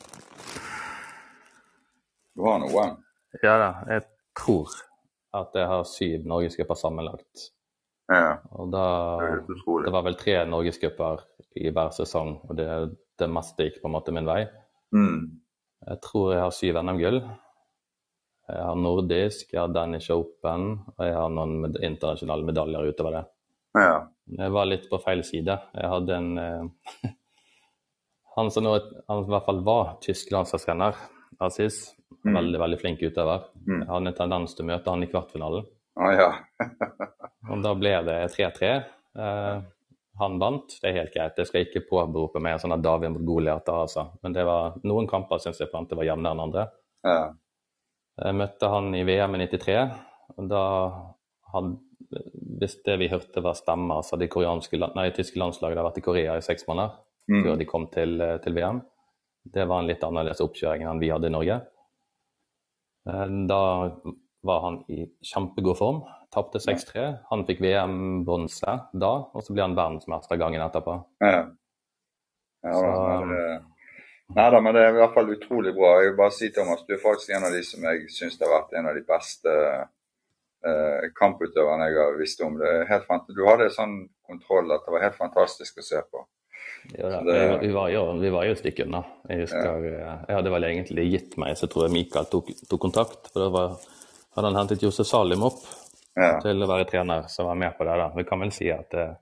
Du 2.38 2.44
har 2.46 2.61
noen? 2.62 2.94
Ja 3.42 3.56
da, 3.61 3.70
jeg 3.90 4.04
tror 4.38 4.70
at 5.34 5.58
jeg 5.58 5.66
har 5.68 5.82
syv 5.84 6.24
norgescuper 6.30 6.78
sammenlagt. 6.78 7.50
Ja, 8.09 8.38
Og 8.57 8.71
da. 8.73 8.85
Det 9.85 9.92
var 9.92 10.05
vel 10.07 10.16
tre 10.16 10.38
norgescuper 10.49 11.21
i 11.61 11.68
hver 11.75 11.90
sesong, 11.92 12.38
og 12.49 12.57
det, 12.57 12.68
det 13.21 13.29
meste 13.29 13.66
gikk 13.66 13.83
på 13.83 13.90
en 13.90 13.97
måte 13.99 14.14
min 14.16 14.29
vei. 14.29 14.47
Mm. 14.97 15.40
Jeg 15.88 16.01
tror 16.05 16.33
jeg 16.33 16.40
har 16.42 16.55
syv 16.57 16.79
NM-gull. 16.83 17.18
Jeg 18.49 18.64
har 18.64 18.79
nordisk, 18.81 19.51
jeg 19.53 19.61
har 19.61 19.75
Danish 19.75 20.09
Open, 20.14 20.71
og 20.97 21.05
jeg 21.05 21.18
har 21.18 21.29
noen 21.35 21.53
med 21.66 21.77
internasjonale 21.85 22.49
medaljer 22.49 22.88
utover 22.94 23.18
det. 23.18 23.25
Ja. 23.77 23.99
Jeg 24.40 24.55
var 24.57 24.71
litt 24.71 24.88
på 24.88 25.01
feil 25.05 25.21
side. 25.25 25.59
Jeg 25.77 25.92
hadde 25.92 26.16
en 26.16 26.31
eh, 26.40 27.12
Han 28.38 28.51
som 28.55 28.64
nå 28.64 28.73
han 28.79 29.25
i 29.25 29.31
hvert 29.33 29.47
fall 29.49 29.61
var 29.66 29.97
tysk 30.05 30.31
landslagstrener, 30.33 30.97
Aziz, 31.44 31.94
Mm. 32.27 32.35
veldig 32.35 32.59
veldig 32.61 32.79
flink 32.81 33.03
utøver. 33.05 33.44
Mm. 33.62 33.81
Jeg 33.83 33.88
hadde 33.88 34.11
en 34.11 34.16
tendens 34.16 34.55
til 34.57 34.64
å 34.64 34.68
møte 34.73 34.90
han 34.90 35.03
i 35.05 35.09
kvartfinalen. 35.11 35.66
Å 35.98 36.12
ja. 36.14 36.28
Og 37.50 37.62
da 37.64 37.72
ble 37.78 37.92
det 38.06 38.18
3-3. 38.37 38.70
Eh, 39.18 39.58
han 40.18 40.38
vant, 40.42 40.72
det 40.82 40.90
er 40.90 40.96
helt 41.00 41.12
greit. 41.14 41.37
Jeg 41.38 41.46
skal 41.50 41.64
ikke 41.66 41.84
påberope 41.88 42.40
meg 42.42 42.58
sånn 42.62 42.74
at 42.74 42.82
David 42.82 43.12
mot 43.14 43.24
Goliat, 43.26 43.68
altså. 43.70 44.08
Men 44.22 44.34
det 44.34 44.44
var, 44.46 44.74
noen 44.87 45.06
kamper 45.11 45.38
syns 45.42 45.61
jeg 45.62 45.70
det 45.70 45.98
var 45.98 46.08
jevnere 46.08 46.34
enn 46.37 46.46
andre. 46.48 46.66
ja. 47.06 47.28
Jeg 48.18 48.34
møtte 48.34 48.66
han 48.66 48.88
i 48.98 49.04
VM 49.06 49.37
i 49.37 49.44
93, 49.46 49.74
og 50.37 50.48
da 50.50 50.62
hadde 51.52 51.76
Hvis 52.58 52.74
det 52.87 52.96
vi 52.98 53.06
hørte 53.12 53.42
var 53.44 53.54
stemmer, 53.54 54.00
så 54.02 54.16
hadde 54.16 54.24
de 54.24 54.32
koreanske, 54.32 54.78
land- 54.80 54.94
nei, 54.96 55.11
tyske 55.14 55.38
landslaget 55.38 55.84
vært 55.87 55.98
i 56.00 56.02
Korea 56.02 56.34
i 56.37 56.40
seks 56.42 56.66
måneder 56.66 56.96
Mm. 57.28 57.42
før 57.44 57.58
de 57.61 57.64
kom 57.68 57.87
til, 57.92 58.18
til 58.42 58.54
VM. 58.56 58.80
Det 59.44 59.66
var 59.68 59.80
en 59.82 59.87
litt 59.87 60.02
annerledes 60.02 60.40
oppkjøring 60.40 60.82
enn 60.88 60.98
vi 60.98 61.11
hadde 61.12 61.28
i 61.28 61.34
Norge. 61.34 61.61
Eh, 63.06 63.26
Da 63.46 63.61
var 64.46 64.61
han 64.64 64.83
i 64.88 65.07
kjempegod 65.24 65.79
form. 65.79 66.03
Tapte 66.35 66.61
6-3. 66.61 67.07
Han 67.31 67.44
fikk 67.48 67.62
VM-bronse 67.64 68.74
da, 68.92 69.12
og 69.33 69.42
så 69.44 69.55
ble 69.57 69.64
han 69.64 69.77
verdensmester 69.79 70.38
gangen 70.40 70.62
etterpå. 70.64 70.98
Ja. 71.24 71.46
ja 72.66 72.74
Så- 72.74 73.27
det, 73.33 73.44
nei 74.37 74.48
da, 74.53 74.61
men 74.61 74.74
det 74.77 74.83
er 74.85 74.90
i 74.92 74.98
hvert 75.01 75.14
fall 75.16 75.31
utrolig 75.33 75.72
bra. 75.74 75.94
Jeg 76.03 76.11
vil 76.12 76.18
bare 76.20 76.37
si, 76.37 76.51
Thomas, 76.53 76.85
du 76.87 76.94
er 76.94 77.03
faktisk 77.03 77.31
en 77.33 77.48
av 77.48 77.55
de 77.57 77.62
som 77.64 77.87
jeg 77.88 78.09
syns 78.12 78.38
har 78.42 78.53
vært 78.53 78.77
en 78.79 78.90
av 78.90 78.94
de 78.98 79.05
beste 79.09 79.55
eh, 80.68 81.07
kamputøverne 81.18 81.88
jeg 81.88 82.01
har 82.03 82.18
visst 82.20 82.42
om. 82.44 82.59
Det 82.61 82.68
er 82.68 82.88
helt 82.92 83.07
fant 83.09 83.29
du 83.33 83.44
hadde 83.48 83.70
sånn 83.72 84.03
kontroll 84.29 84.74
at 84.74 84.85
det 84.85 84.92
var 84.92 85.07
helt 85.07 85.16
fantastisk 85.18 85.81
å 85.81 85.87
se 85.87 86.03
på. 86.12 86.27
Jo 86.98 87.09
da, 87.11 87.22
det- 87.24 87.38
vi, 87.61 87.66
vi, 87.66 87.72
var 87.74 87.88
jo, 87.90 88.03
vi 88.20 88.31
var 88.31 88.44
jo 88.44 88.53
et 88.53 88.61
stykke 88.62 88.85
unna. 88.87 89.03
Jeg 89.29 89.46
husker, 89.46 89.85
ja. 89.88 90.14
jeg 90.29 90.37
hadde 90.37 90.53
vel 90.53 90.64
egentlig 90.68 91.09
gitt 91.12 91.38
meg, 91.40 91.57
så 91.57 91.66
tror 91.70 91.87
jeg 91.88 91.96
Mikael 91.96 92.29
tok, 92.31 92.53
tok 92.68 92.81
kontakt. 92.85 93.33
For 93.33 93.46
det 93.46 93.53
var, 93.57 93.79
hadde 94.38 94.53
han 94.53 94.61
hentet 94.62 94.83
Josef 94.87 95.07
Salim 95.07 95.42
opp 95.46 95.61
Ja. 96.18 96.38
til 96.42 96.59
å 96.64 96.66
være 96.66 96.87
trener, 96.90 97.29
som 97.31 97.46
var 97.46 97.55
med 97.55 97.77
på 97.79 97.85
det. 97.87 97.96
da. 98.01 98.09
Vi 98.16 98.24
kan 98.24 98.40
vel 98.40 98.51
si 98.55 98.70
at 98.70 98.94
eh, 98.94 99.14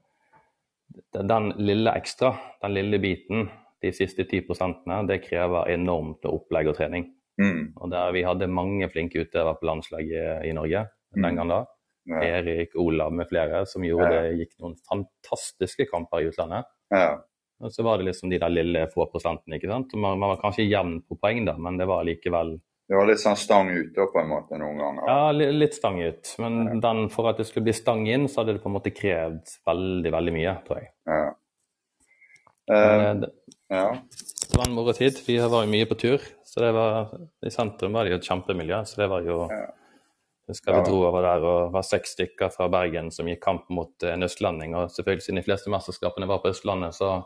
det- 1.13 1.27
den 1.29 1.51
lille 1.59 1.91
ekstra, 1.93 2.35
den 2.63 2.75
lille 2.75 2.99
biten, 2.99 3.49
de 3.83 3.93
siste 3.93 4.25
10 4.25 4.47
prosentene, 4.47 5.07
det 5.07 5.23
krever 5.29 5.69
enormt 5.69 6.25
opplegg 6.25 6.69
og 6.69 6.77
trening. 6.77 7.13
Mm. 7.39 7.73
Og 7.77 7.91
der 7.91 8.13
Vi 8.13 8.23
hadde 8.23 8.47
mange 8.49 8.89
flinke 8.89 9.21
utøvere 9.27 9.59
på 9.61 9.67
landslaget 9.69 10.47
i 10.47 10.53
Norge 10.53 10.89
den 11.15 11.23
Mm. 11.23 11.37
gangen 11.37 11.49
da. 11.49 11.65
Ja. 12.09 12.21
Erik, 12.39 12.71
Olav 12.77 13.13
med 13.13 13.29
flere, 13.29 13.67
som 13.67 13.83
gjorde 13.83 14.13
Ja. 14.15 14.23
det 14.23 14.39
gikk 14.39 14.53
noen 14.61 14.77
fantastiske 14.89 15.87
kamper 15.91 16.21
i 16.21 16.29
utlandet. 16.31 16.65
Ja. 16.91 17.19
Og 17.61 17.71
så 17.73 17.83
var 17.83 17.99
det 17.99 18.07
liksom 18.07 18.31
de 18.31 18.39
der 18.39 18.49
lille 18.49 18.87
få 18.95 19.11
prosentene. 19.11 19.57
ikke 19.59 19.69
sant? 19.69 19.93
Man, 19.95 20.19
man 20.19 20.31
var 20.31 20.37
kanskje 20.43 20.69
jevn 20.71 21.03
på 21.03 21.19
poeng, 21.21 21.45
da, 21.45 21.57
men 21.59 21.77
det 21.79 21.87
var 21.87 22.05
likevel 22.05 22.61
Det 22.87 22.95
var 22.95 23.09
litt 23.09 23.19
sånn 23.19 23.39
stang 23.39 23.73
ut 23.75 23.95
da, 23.97 24.05
på 24.13 24.21
en 24.21 24.29
måte 24.31 24.59
noen 24.61 24.79
ganger. 24.79 25.09
ja, 25.11 25.51
litt 25.51 25.75
stang 25.75 25.99
ut. 25.99 26.35
Men 26.39 26.81
den, 26.85 27.09
for 27.11 27.31
at 27.31 27.41
det 27.41 27.49
skulle 27.49 27.67
bli 27.67 27.75
stang 27.75 28.05
inn, 28.07 28.29
så 28.31 28.43
hadde 28.43 28.55
det 28.57 28.63
på 28.63 28.71
en 28.71 28.77
måte 28.77 28.95
krevd 28.95 29.57
veldig, 29.67 30.13
veldig 30.15 30.35
mye, 30.37 30.53
tror 30.69 30.79
jeg. 30.83 30.93
Ja. 31.11 31.25
Men, 32.71 33.25
det, 33.25 33.33
ja. 33.71 33.89
det 34.51 34.59
var 34.59 34.69
en 34.69 34.77
moro 34.79 34.95
tid. 34.95 35.19
Vi 35.27 35.39
var 35.43 35.67
jo 35.67 35.73
mye 35.73 35.89
på 35.91 35.99
tur. 35.99 36.23
så 36.47 36.63
det 36.63 36.71
var, 36.75 37.11
I 37.47 37.51
sentrum 37.51 37.99
var 37.99 38.07
det 38.07 38.15
jo 38.15 38.21
et 38.21 38.31
kjempemiljø. 38.31 38.81
Så 38.87 39.03
det 39.03 39.11
var 39.11 39.27
jo 39.27 39.43
Ja. 39.51 39.67
Husker 40.47 40.77
vi 40.77 40.83
dro 40.87 41.01
over 41.09 41.25
der 41.27 41.43
og 41.43 41.73
var 41.75 41.83
seks 41.83 42.13
stykker 42.15 42.53
fra 42.55 42.69
Bergen 42.71 43.09
som 43.11 43.27
gikk 43.27 43.41
kamp 43.43 43.65
mot 43.75 44.05
en 44.07 44.23
østlending. 44.23 44.77
Og 44.79 44.93
selvfølgelig 44.95 45.25
siden 45.25 45.41
de 45.41 45.43
fleste 45.43 45.73
mesterskapene 45.75 46.29
var 46.31 46.39
på 46.45 46.53
Østlandet, 46.53 46.95
så 46.95 47.17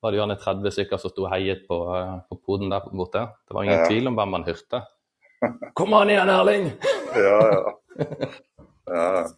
var 0.00 0.10
det 0.14 0.18
gjerne 0.20 0.36
30 0.40 0.70
stykker 0.74 0.98
som 1.02 1.10
sto 1.12 1.26
og 1.26 1.32
heiet 1.34 1.66
på, 1.68 1.76
eh, 1.96 2.14
på 2.30 2.38
poden 2.46 2.70
der 2.72 2.80
borte. 2.90 3.26
Det 3.48 3.54
var 3.56 3.64
ingen 3.66 3.78
Ja. 3.82 3.86
tvil 3.88 4.08
om 4.08 4.16
hvem 4.16 4.30
man 4.36 4.44
hørte. 4.48 4.82
Kom 5.74 5.94
an 5.94 6.10
igjen, 6.12 6.28
Erling! 6.28 6.70
Ja, 7.16 7.38
ja. 7.50 7.72
ja. 8.86 9.28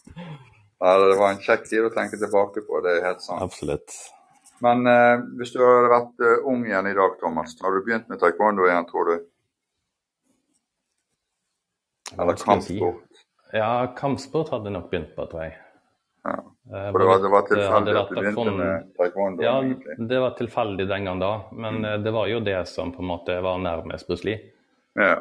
Det 0.82 1.18
var 1.18 1.30
en 1.30 1.38
kjekk 1.40 1.62
tid 1.70 1.86
å 1.86 1.92
tenke 1.94 2.18
tilbake 2.20 2.60
på, 2.66 2.80
det 2.84 2.98
er 2.98 3.06
helt 3.06 3.22
sant. 3.24 3.40
Absolutt. 3.42 3.94
Men 4.62 4.86
eh, 4.86 5.22
hvis 5.38 5.52
du 5.54 5.58
hadde 5.62 5.88
vært 5.90 6.20
eh, 6.26 6.42
ung 6.46 6.64
igjen 6.66 6.86
i 6.90 6.94
dag, 6.94 7.14
Thomas, 7.20 7.54
har 7.62 7.72
du 7.74 7.80
begynt 7.86 8.08
med 8.10 8.20
taekwondo 8.22 8.66
igjen, 8.68 8.86
tror 8.90 9.08
du? 9.08 9.14
Eller 12.18 12.36
kampsport? 12.36 13.02
si. 13.08 13.56
Ja, 13.56 13.70
kampsport 13.96 14.50
hadde 14.52 14.68
jeg 14.70 14.76
nok 14.76 14.90
begynt 14.92 15.14
på, 15.16 15.26
tror 15.30 15.46
jeg. 15.46 15.56
Ja. 16.24 16.36
Eh, 16.72 16.88
For 16.92 16.98
det 17.02 17.06
var, 17.08 17.18
det 17.22 17.30
var 17.32 17.42
eh, 17.42 17.48
tilfeldig 17.50 17.96
at 17.98 18.08
du 18.08 18.14
begynte 18.14 18.34
taekwondo- 18.36 18.56
med 18.58 18.94
taekwondo? 18.98 19.42
Ja, 19.42 19.54
egentlig. 19.62 19.96
det 20.08 20.20
var 20.22 20.34
tilfeldig 20.38 20.88
den 20.88 21.04
gang 21.08 21.18
da, 21.20 21.30
men 21.52 21.74
Mm. 21.80 21.84
eh, 21.84 21.96
det 22.04 22.12
var 22.14 22.26
jo 22.30 22.40
det 22.40 22.68
som 22.68 22.92
på 22.92 23.00
en 23.02 23.08
måte 23.10 23.40
var 23.42 23.58
nærmest 23.58 24.06
Bruce 24.06 24.24
Lee. 24.24 24.38
Ja. 24.94 25.16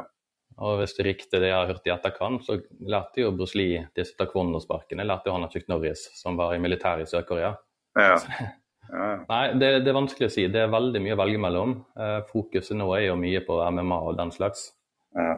Og 0.61 0.77
hvis 0.79 0.93
det 0.95 1.01
er 1.05 1.09
riktig 1.09 1.39
det 1.41 1.47
jeg 1.49 1.55
har 1.57 1.65
hørt 1.71 1.87
i 1.87 1.93
etterkant, 1.95 2.43
så 2.45 2.59
lærte 2.85 3.21
jo 3.23 3.31
Bruce 3.31 3.55
Lee 3.57 3.87
disse 3.95 4.13
taekwondo-sparkene. 4.19 5.03
Lærte 5.07 5.25
jo 5.25 5.33
han 5.33 5.43
av 5.43 5.49
Chuck 5.51 5.67
Norris, 5.69 6.03
som 6.21 6.37
var 6.37 6.53
i 6.53 6.59
militæret 6.59 7.01
i 7.07 7.09
Sør-Korea. 7.09 7.55
Ja. 7.97 8.17
ja. 8.91 9.25
Nei, 9.29 9.53
det, 9.59 9.83
det 9.85 9.89
er 9.91 9.93
vanskelig 9.97 10.27
å 10.27 10.31
si. 10.31 10.45
Det 10.47 10.61
er 10.61 10.67
veldig 10.71 11.01
mye 11.01 11.15
å 11.15 11.19
velge 11.19 11.39
mellom. 11.39 11.73
Fokuset 12.29 12.75
nå 12.77 12.87
er 12.97 13.07
jo 13.07 13.15
mye 13.15 13.39
på 13.45 13.57
MMA 13.71 13.97
og 14.09 14.17
den 14.17 14.31
slags. 14.31 14.71
ja. 15.15 15.37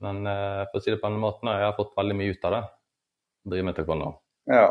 Men 0.00 0.22
for 0.70 0.78
å 0.78 0.82
si 0.82 0.90
det 0.92 1.00
på 1.02 1.08
en 1.10 1.18
måte, 1.18 1.42
jeg 1.42 1.64
har 1.66 1.72
fått 1.74 1.94
veldig 1.98 2.14
mye 2.16 2.30
ut 2.30 2.44
av 2.44 2.52
det. 2.52 2.60
å 2.62 3.50
Drive 3.50 3.64
med 3.64 3.74
taekwondo. 3.74 4.12
Ja. 4.48 4.68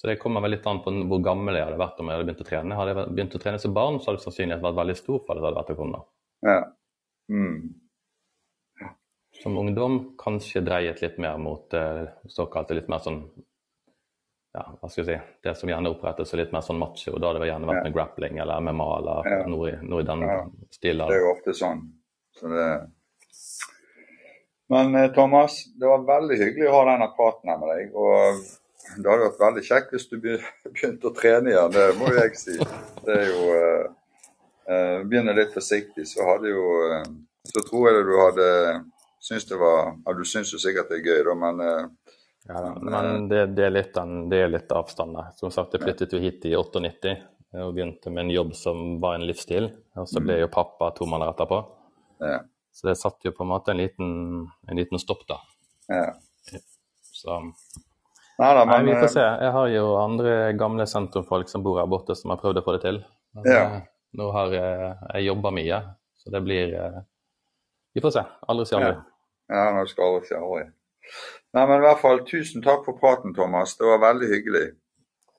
Så 0.00 0.06
det 0.08 0.16
kommer 0.18 0.40
vel 0.40 0.54
litt 0.56 0.66
an 0.66 0.78
på 0.80 0.90
hvor 1.10 1.20
gammel 1.22 1.54
jeg 1.58 1.66
hadde 1.66 1.76
vært 1.80 1.98
om 2.00 2.08
jeg 2.08 2.16
hadde 2.16 2.26
begynt 2.30 2.40
å 2.40 2.48
trene. 2.48 2.76
Hadde 2.78 2.94
jeg 2.94 3.10
begynt 3.14 3.34
å 3.36 3.40
trene 3.42 3.58
som 3.60 3.74
barn, 3.76 3.98
så 4.00 4.10
hadde 4.10 4.22
sannsynligheten 4.24 4.64
vært 4.64 4.78
veldig 4.80 4.96
stor 4.96 5.18
for 5.26 5.34
at 5.34 5.36
det 5.40 5.44
hadde 5.44 5.58
vært 5.60 5.70
taekwondo. 5.74 6.00
ja. 6.48 6.60
Mm. 7.30 7.74
Som 9.42 9.54
ungdom 9.60 10.16
kanskje 10.18 10.60
dreiet 10.66 10.98
litt 11.00 11.18
mer 11.22 11.36
mot 11.38 11.72
eh, 11.74 12.08
såkalte 12.28 12.74
litt 12.74 12.88
mer 12.92 12.98
sånn 13.04 13.20
ja, 14.52 14.64
hva 14.80 14.88
skal 14.90 15.04
jeg 15.06 15.20
si, 15.20 15.34
det 15.46 15.52
som 15.56 15.68
gjerne 15.70 15.92
opprettes 15.94 16.28
som 16.32 16.40
litt 16.40 16.50
mer 16.52 16.64
sånn 16.66 16.80
macho. 16.80 17.12
Da 17.22 17.28
hadde 17.30 17.40
det 17.44 17.48
gjerne 17.52 17.68
vært 17.70 17.78
Ja. 17.78 17.84
med 17.86 17.94
grappling 17.94 18.38
eller 18.42 18.60
MMA 18.60 18.88
eller 18.98 19.28
Ja. 19.30 19.46
noe, 19.46 19.68
i- 19.70 19.86
noe 19.86 20.00
i 20.00 20.08
den 20.08 20.20
Ja. 20.26 20.40
stilen. 20.74 21.06
Det 21.08 21.16
er 21.16 21.22
jo 21.22 21.34
ofte 21.36 21.54
sånn. 21.54 21.84
Så 22.34 22.48
det... 22.50 22.90
Men 24.70 24.94
eh, 24.94 25.08
Thomas, 25.14 25.64
det 25.78 25.86
var 25.86 26.04
veldig 26.08 26.36
hyggelig 26.38 26.68
å 26.68 26.72
ha 26.80 26.84
denne 26.92 27.08
praten 27.16 27.60
med 27.60 27.68
deg. 27.76 27.94
Og 27.94 28.42
det 28.96 29.06
hadde 29.06 29.26
vært 29.26 29.40
veldig 29.40 29.64
kjekt 29.66 29.94
hvis 29.94 30.06
du 30.10 30.16
begynte 30.74 31.10
å 31.10 31.14
trene 31.16 31.52
igjen, 31.52 31.74
det 31.74 31.88
må 31.98 32.12
jeg 32.16 32.38
si. 32.38 32.56
Det 33.04 33.16
er 33.16 33.26
jo 33.28 33.42
uh, 33.54 33.90
eh, 34.68 34.96
Begynner 35.08 35.36
litt 35.38 35.54
forsiktig, 35.54 36.06
så 36.08 36.26
hadde 36.26 36.52
jo 36.52 36.64
uh, 36.90 37.04
Så 37.48 37.62
tror 37.68 37.88
jeg 37.88 38.06
du 38.08 38.14
hadde 38.18 38.48
syntes 39.20 39.48
det 39.48 39.60
var 39.60 39.92
Ja, 39.94 40.14
du 40.16 40.24
syns 40.28 40.52
jo 40.54 40.60
sikkert 40.60 40.90
det 40.92 41.00
er 41.00 41.06
gøy, 41.06 41.22
da, 41.28 41.36
men 41.44 41.64
uh, 41.64 42.14
Ja. 42.50 42.62
Men 42.82 43.28
det, 43.30 43.44
det, 43.54 43.66
er 43.68 43.74
litt 43.74 43.98
det 44.30 44.38
er 44.42 44.48
litt 44.50 44.72
avstand 44.74 45.12
der. 45.14 45.28
Som 45.38 45.52
sagt, 45.54 45.76
jeg 45.76 45.84
flyttet 45.84 46.14
jo 46.16 46.22
hit 46.22 46.46
i 46.48 46.54
98 46.56 47.12
og 47.60 47.74
begynte 47.74 48.10
med 48.14 48.24
en 48.24 48.32
jobb 48.32 48.54
som 48.54 48.96
var 49.02 49.18
en 49.18 49.26
livsstil. 49.28 49.68
Og 49.98 50.08
så 50.08 50.22
ble 50.24 50.38
jo 50.40 50.48
pappa 50.50 50.88
to 50.96 51.06
måneder 51.06 51.34
etterpå. 51.34 51.60
ja. 52.24 52.40
Så 52.72 52.86
det 52.86 52.94
satt 53.00 53.26
jo 53.26 53.32
på 53.34 53.42
en 53.42 53.50
måte 53.50 53.72
en 53.74 53.80
liten, 53.80 54.10
en 54.70 54.78
liten 54.78 55.00
stopp 55.02 55.24
da. 55.28 55.40
ja. 55.90 56.12
Så 57.10 57.36
Nei 58.40 58.50
da, 58.56 58.64
Nei, 58.64 58.78
vi 58.86 58.92
eh, 58.94 59.00
får 59.02 59.10
se. 59.12 59.24
Jeg 59.44 59.52
har 59.52 59.68
jo 59.74 59.84
andre 60.00 60.34
gamle 60.56 60.86
sentrumfolk 60.88 61.48
som 61.52 61.62
bor 61.64 61.76
her 61.80 61.88
borte, 61.90 62.14
som 62.16 62.32
har 62.32 62.40
prøvd 62.40 62.60
å 62.62 62.64
få 62.64 62.76
det 62.78 62.82
til. 62.86 63.02
Men, 63.36 63.48
Ja. 63.52 63.62
eh, 63.76 63.80
Nå 64.18 64.26
har 64.34 64.50
jeg, 64.50 64.96
jeg 65.14 65.26
jobba 65.28 65.50
mye, 65.54 65.76
så 66.18 66.32
det 66.34 66.40
blir 66.42 66.72
eh, 66.74 67.00
Vi 67.94 68.00
får 68.02 68.10
se. 68.16 68.22
Aldri 68.48 68.66
si 68.66 68.74
aldri. 68.74 68.96
Ja, 69.50 69.64
nå 69.76 69.84
skal 69.90 70.04
aldri 70.08 70.26
si 70.30 70.34
aldri. 70.34 70.64
Nei, 71.54 71.64
men 71.66 71.76
i 71.78 71.84
hvert 71.84 72.00
fall 72.02 72.20
tusen 72.26 72.62
takk 72.62 72.84
for 72.86 72.98
praten, 72.98 73.34
Thomas. 73.34 73.76
Det 73.78 73.86
var 73.86 73.98
veldig 74.02 74.28
hyggelig. 74.30 74.66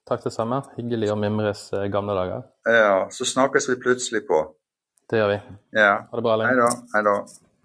Takk 0.08 0.24
det 0.24 0.34
samme. 0.36 0.62
Hyggelig 0.78 1.12
å 1.14 1.18
mimres 1.20 1.66
eh, 1.74 1.86
gamle 1.92 2.16
dager. 2.18 2.44
Ja, 2.68 3.08
så 3.12 3.28
snakkes 3.28 3.70
vi 3.72 3.78
plutselig 3.84 4.26
på. 4.28 4.42
Det 5.12 5.20
gjør 5.20 5.30
vi. 5.34 5.40
Ja. 5.80 5.92
Ha 6.12 6.20
det 6.20 6.24
bra, 6.26 6.38
Hei 6.46 6.56
da. 6.60 6.70
Hei 6.96 7.04
da. 7.08 7.16